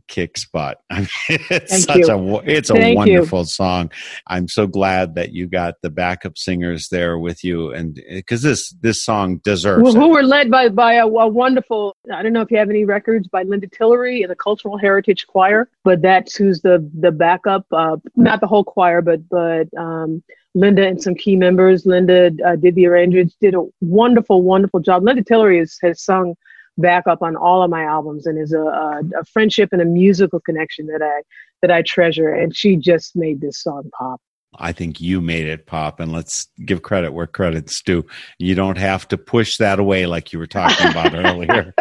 kicks 0.08 0.46
butt. 0.46 0.80
I 0.90 1.00
mean, 1.00 1.08
it's 1.30 1.72
Thank 1.72 1.84
such 1.84 1.98
you. 1.98 2.14
a 2.14 2.38
it's 2.44 2.70
a 2.70 2.74
Thank 2.74 2.92
you. 2.92 2.96
wonderful 2.96 3.46
song. 3.46 3.92
I'm 4.28 4.48
so 4.48 4.68
glad 4.68 5.16
that 5.16 5.34
you 5.34 5.48
got 5.48 5.76
the 5.82 5.90
backup 5.90 6.38
singers 6.38 6.90
there 6.90 7.18
with 7.18 7.44
you, 7.44 7.72
and 7.74 8.00
because 8.10 8.42
this 8.42 8.72
this 8.82 9.04
song 9.04 9.38
deserves 9.44 9.82
Who, 9.82 9.90
it. 9.90 9.96
who 9.96 10.10
were 10.10 10.24
led 10.24 10.52
by 10.52 10.70
by 10.70 10.94
a, 10.94 11.08
a 11.08 11.28
wonderful. 11.28 11.96
I 12.14 12.22
don't 12.24 12.34
know 12.34 12.42
if 12.42 12.52
you 12.52 12.58
have 12.58 12.70
any 12.70 12.86
records 12.86 13.28
by 13.28 13.44
Linda 13.44 13.68
Tillery 13.68 14.22
and 14.22 14.32
the 14.32 14.36
Cultural 14.36 14.78
Heritage 14.78 15.28
Choir, 15.28 15.70
but 15.84 16.02
that's 16.02 16.36
who's 16.36 16.62
the 16.62 16.88
the 17.00 17.12
backup. 17.12 17.66
Uh, 17.72 17.98
not 18.16 18.42
the 18.42 18.48
whole 18.48 18.64
choir, 18.64 19.02
but 19.02 19.28
but 19.30 19.68
um, 19.78 20.24
Linda 20.54 20.86
and 20.86 21.02
some 21.02 21.16
key 21.16 21.36
members. 21.36 21.86
Linda 21.86 22.32
uh, 22.46 22.56
did 22.56 22.76
the 22.76 22.86
arrangements, 22.86 23.36
did 23.40 23.56
a 23.56 23.66
wonderful, 23.80 24.42
wonderful 24.42 24.80
job. 24.80 25.04
Linda 25.04 25.24
Tillery 25.24 25.60
has, 25.60 25.78
has 25.82 26.02
sung 26.04 26.36
backup 26.78 27.22
on 27.22 27.36
all 27.36 27.63
of 27.63 27.69
my 27.69 27.84
albums 27.84 28.26
and 28.26 28.39
is 28.39 28.53
a, 28.53 28.61
a, 28.61 29.01
a 29.19 29.26
friendship 29.26 29.69
and 29.72 29.82
a 29.82 29.86
musical 29.86 30.39
connection 30.39 30.88
that 30.88 31.01
I 31.01 31.22
that 31.61 31.72
I 31.72 31.84
treasure. 31.84 32.34
And 32.34 32.55
she 32.55 32.76
just 32.76 33.15
made 33.15 33.41
this 33.41 33.61
song 33.61 33.89
pop. 33.97 34.19
I 34.59 34.74
think 34.74 34.99
you 34.99 35.22
made 35.22 35.45
it 35.47 35.65
pop, 35.65 36.01
and 36.01 36.11
let's 36.11 36.47
give 36.65 36.82
credit 36.82 37.13
where 37.13 37.28
credit's 37.28 37.82
due. 37.82 38.05
You 38.38 38.53
don't 38.53 38.78
have 38.78 39.07
to 39.09 39.17
push 39.17 39.57
that 39.57 39.80
away 39.80 40.05
like 40.07 40.34
you 40.34 40.39
were 40.39 40.47
talking 40.47 40.88
about 40.88 41.15
earlier. 41.26 41.74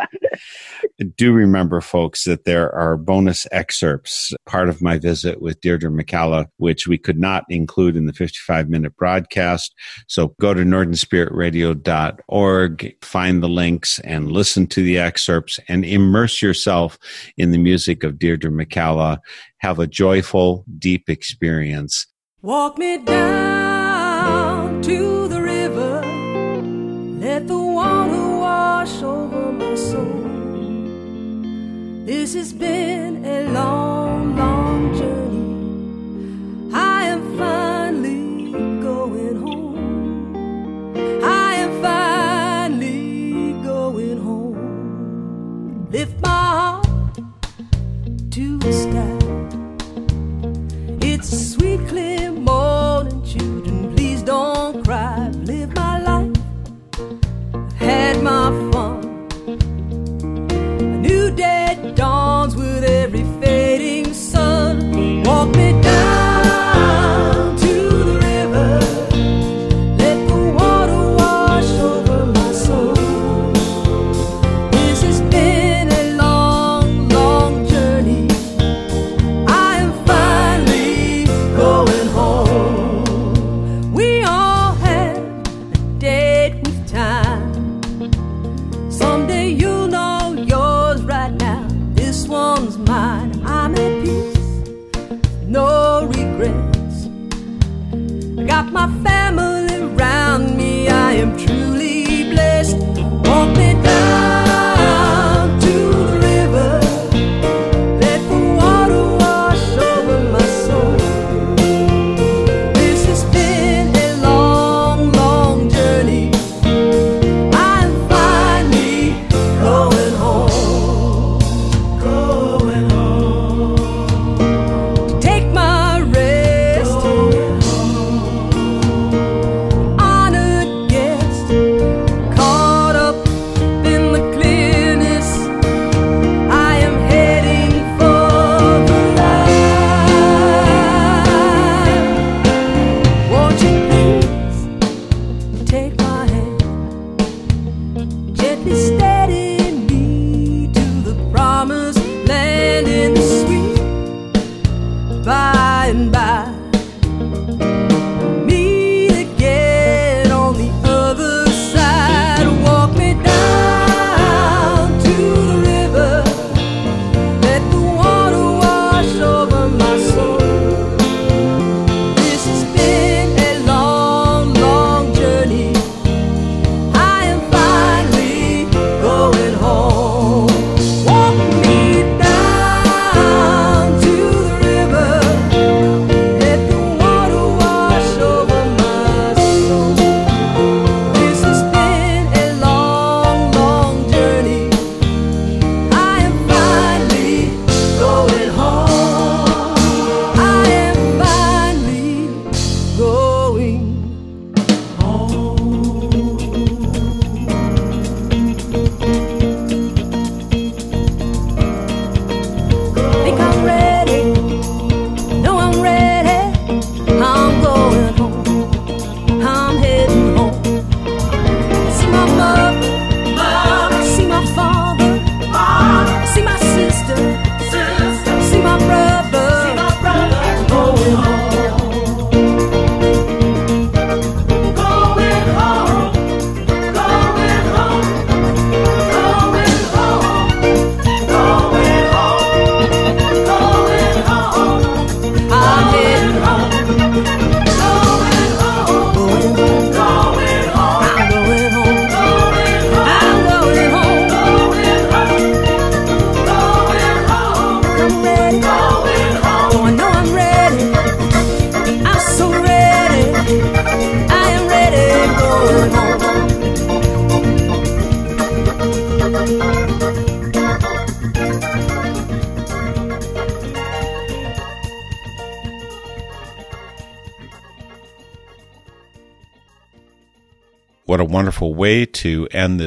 Do 1.16 1.32
remember, 1.32 1.80
folks, 1.80 2.24
that 2.24 2.44
there 2.44 2.70
are 2.74 2.98
bonus 2.98 3.46
excerpts, 3.52 4.34
part 4.46 4.68
of 4.68 4.82
my 4.82 4.98
visit 4.98 5.40
with 5.40 5.62
Deirdre 5.62 5.90
McCalla, 5.90 6.48
which 6.58 6.86
we 6.86 6.98
could 6.98 7.18
not 7.18 7.44
include 7.48 7.96
in 7.96 8.04
the 8.04 8.12
55 8.12 8.68
minute 8.68 8.94
broadcast. 8.96 9.74
So 10.08 10.34
go 10.40 10.52
to 10.52 10.62
northernspiritradio.org, 10.62 12.96
find 13.02 13.42
the 13.42 13.48
links, 13.48 13.98
and 14.00 14.30
listen 14.30 14.66
to 14.66 14.82
the 14.82 14.98
excerpts 14.98 15.58
and 15.68 15.86
immerse 15.86 16.42
yourself 16.42 16.98
in 17.38 17.50
the 17.50 17.58
music 17.58 18.04
of 18.04 18.18
Deirdre 18.18 18.50
McCalla. 18.50 19.20
Have 19.58 19.78
a 19.78 19.86
joyful, 19.86 20.66
deep 20.78 21.08
experience. 21.08 22.06
Walk 22.42 22.76
me 22.78 22.98
down 22.98 24.82
to 24.82 25.28
the 25.28 25.40
river. 25.40 26.02
Let 27.20 27.46
the 27.46 27.58
water 27.58 28.38
wash 28.38 29.02
over. 29.02 29.19
This 32.06 32.34
has 32.34 32.52
been 32.52 33.24
a 33.24 33.52
long, 33.52 34.34
long 34.34 34.94
journey. 34.98 36.70
I 36.74 37.04
am 37.04 37.36
finally 37.36 38.52
going 38.80 39.36
home. 39.36 40.94
I 41.22 41.54
am 41.56 41.82
finally 41.82 43.52
going 43.62 44.18
home. 44.18 45.88
Lift 45.90 46.20
my 46.22 46.28
heart 46.28 47.16
to 48.30 48.58
the 48.58 48.72
sky. 48.72 49.18
It's 51.06 51.30
a 51.32 51.38
sweet, 51.38 51.86
clear 51.86 52.32
morning, 52.32 53.22
children. 53.24 53.94
Please 53.94 54.22
don't 54.22 54.82
cry. 54.84 55.26
I've 55.26 55.36
lived 55.36 55.76
my 55.76 56.00
life, 56.00 56.36
I've 57.54 57.72
had 57.74 58.22
my 58.22 58.69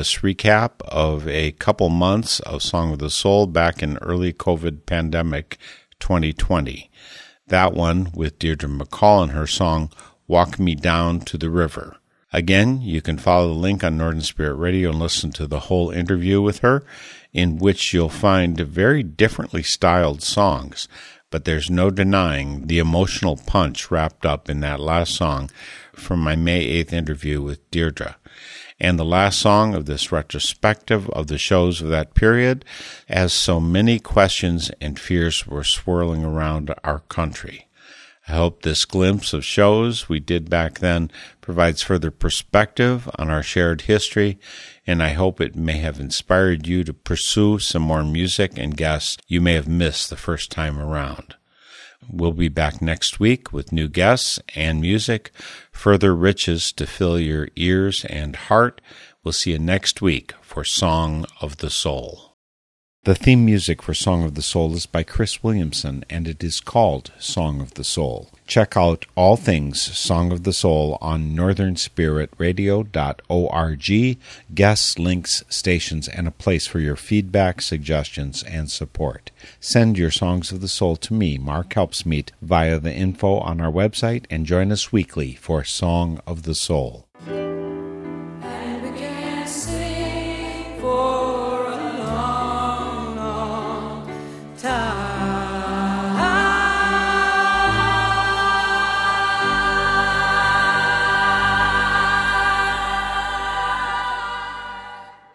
this 0.03 0.15
recap 0.15 0.81
of 0.89 1.25
a 1.29 1.53
couple 1.53 1.87
months 1.87 2.41
of 2.41 2.61
Song 2.61 2.91
of 2.91 2.99
the 2.99 3.09
Soul 3.09 3.47
back 3.47 3.81
in 3.81 3.97
early 3.99 4.33
COVID 4.33 4.85
pandemic 4.85 5.57
2020. 6.01 6.91
That 7.47 7.73
one 7.73 8.11
with 8.13 8.37
Deirdre 8.37 8.67
McCalla 8.67 9.23
and 9.23 9.31
her 9.31 9.47
song 9.47 9.93
Walk 10.27 10.59
Me 10.59 10.75
Down 10.75 11.21
to 11.21 11.37
the 11.37 11.49
River. 11.49 11.95
Again, 12.33 12.81
you 12.81 13.01
can 13.01 13.17
follow 13.17 13.47
the 13.47 13.59
link 13.59 13.81
on 13.81 13.95
Northern 13.95 14.19
Spirit 14.19 14.55
Radio 14.55 14.89
and 14.89 14.99
listen 14.99 15.31
to 15.31 15.47
the 15.47 15.61
whole 15.71 15.89
interview 15.89 16.41
with 16.41 16.59
her, 16.59 16.83
in 17.31 17.57
which 17.57 17.93
you'll 17.93 18.09
find 18.09 18.59
very 18.59 19.03
differently 19.03 19.63
styled 19.63 20.21
songs. 20.21 20.89
But 21.29 21.45
there's 21.45 21.69
no 21.69 21.89
denying 21.89 22.67
the 22.67 22.79
emotional 22.79 23.37
punch 23.37 23.89
wrapped 23.89 24.25
up 24.25 24.49
in 24.49 24.59
that 24.59 24.81
last 24.81 25.15
song 25.15 25.49
from 25.93 26.19
my 26.19 26.35
May 26.35 26.83
8th 26.83 26.91
interview 26.91 27.41
with 27.41 27.71
Deirdre. 27.71 28.17
And 28.83 28.99
the 28.99 29.05
last 29.05 29.39
song 29.39 29.75
of 29.75 29.85
this 29.85 30.11
retrospective 30.11 31.09
of 31.11 31.27
the 31.27 31.37
shows 31.37 31.81
of 31.81 31.87
that 31.87 32.15
period, 32.15 32.65
as 33.07 33.31
so 33.31 33.61
many 33.61 33.97
questions 33.97 34.71
and 34.81 34.99
fears 34.99 35.47
were 35.47 35.63
swirling 35.63 36.25
around 36.25 36.75
our 36.83 36.99
country. 36.99 37.69
I 38.27 38.33
hope 38.33 38.61
this 38.61 38.83
glimpse 38.83 39.31
of 39.31 39.45
shows 39.45 40.09
we 40.09 40.19
did 40.19 40.49
back 40.49 40.79
then 40.79 41.11
provides 41.39 41.81
further 41.81 42.11
perspective 42.11 43.09
on 43.17 43.29
our 43.29 43.41
shared 43.41 43.83
history, 43.83 44.37
and 44.85 45.01
I 45.01 45.13
hope 45.13 45.39
it 45.39 45.55
may 45.55 45.77
have 45.77 46.01
inspired 46.01 46.67
you 46.67 46.83
to 46.83 46.93
pursue 46.93 47.59
some 47.59 47.83
more 47.83 48.03
music 48.03 48.57
and 48.57 48.75
guests 48.75 49.15
you 49.29 49.39
may 49.39 49.53
have 49.53 49.67
missed 49.67 50.09
the 50.09 50.17
first 50.17 50.51
time 50.51 50.77
around. 50.77 51.35
We'll 52.11 52.33
be 52.33 52.49
back 52.49 52.81
next 52.81 53.17
week 53.17 53.53
with 53.53 53.71
new 53.71 53.87
guests 53.87 54.39
and 54.55 54.81
music, 54.81 55.31
further 55.83 56.15
riches 56.15 56.71
to 56.71 56.87
fill 56.87 57.19
your 57.19 57.49
ears 57.57 58.05
and 58.05 58.37
heart. 58.37 58.79
We'll 59.21 59.33
see 59.33 59.51
you 59.51 59.59
next 59.59 60.01
week 60.01 60.31
for 60.41 60.63
Song 60.63 61.25
of 61.41 61.57
the 61.57 61.69
Soul. 61.69 62.37
The 63.03 63.15
theme 63.15 63.43
music 63.43 63.81
for 63.81 63.93
Song 63.93 64.23
of 64.23 64.35
the 64.35 64.41
Soul 64.41 64.73
is 64.75 64.85
by 64.85 65.03
Chris 65.03 65.43
Williamson, 65.43 66.05
and 66.09 66.25
it 66.25 66.41
is 66.41 66.61
called 66.61 67.11
Song 67.19 67.59
of 67.59 67.73
the 67.73 67.83
Soul. 67.83 68.31
Check 68.45 68.75
out 68.75 69.05
all 69.15 69.37
things 69.37 69.81
Song 69.81 70.31
of 70.31 70.43
the 70.43 70.53
Soul 70.53 70.97
on 71.01 71.35
northernspiritradio.org, 71.35 74.17
guests, 74.53 74.99
links, 74.99 75.43
stations, 75.49 76.07
and 76.07 76.27
a 76.27 76.31
place 76.31 76.67
for 76.67 76.79
your 76.79 76.95
feedback, 76.95 77.61
suggestions, 77.61 78.43
and 78.43 78.69
support. 78.69 79.31
Send 79.59 79.97
your 79.97 80.11
Songs 80.11 80.51
of 80.51 80.61
the 80.61 80.67
Soul 80.67 80.95
to 80.97 81.13
me, 81.13 81.37
Mark 81.37 81.73
Helpsmeet, 81.73 82.31
via 82.41 82.79
the 82.79 82.93
info 82.93 83.39
on 83.39 83.61
our 83.61 83.71
website, 83.71 84.25
and 84.29 84.45
join 84.45 84.71
us 84.71 84.91
weekly 84.91 85.35
for 85.35 85.63
Song 85.63 86.19
of 86.27 86.43
the 86.43 86.55
Soul. 86.55 87.07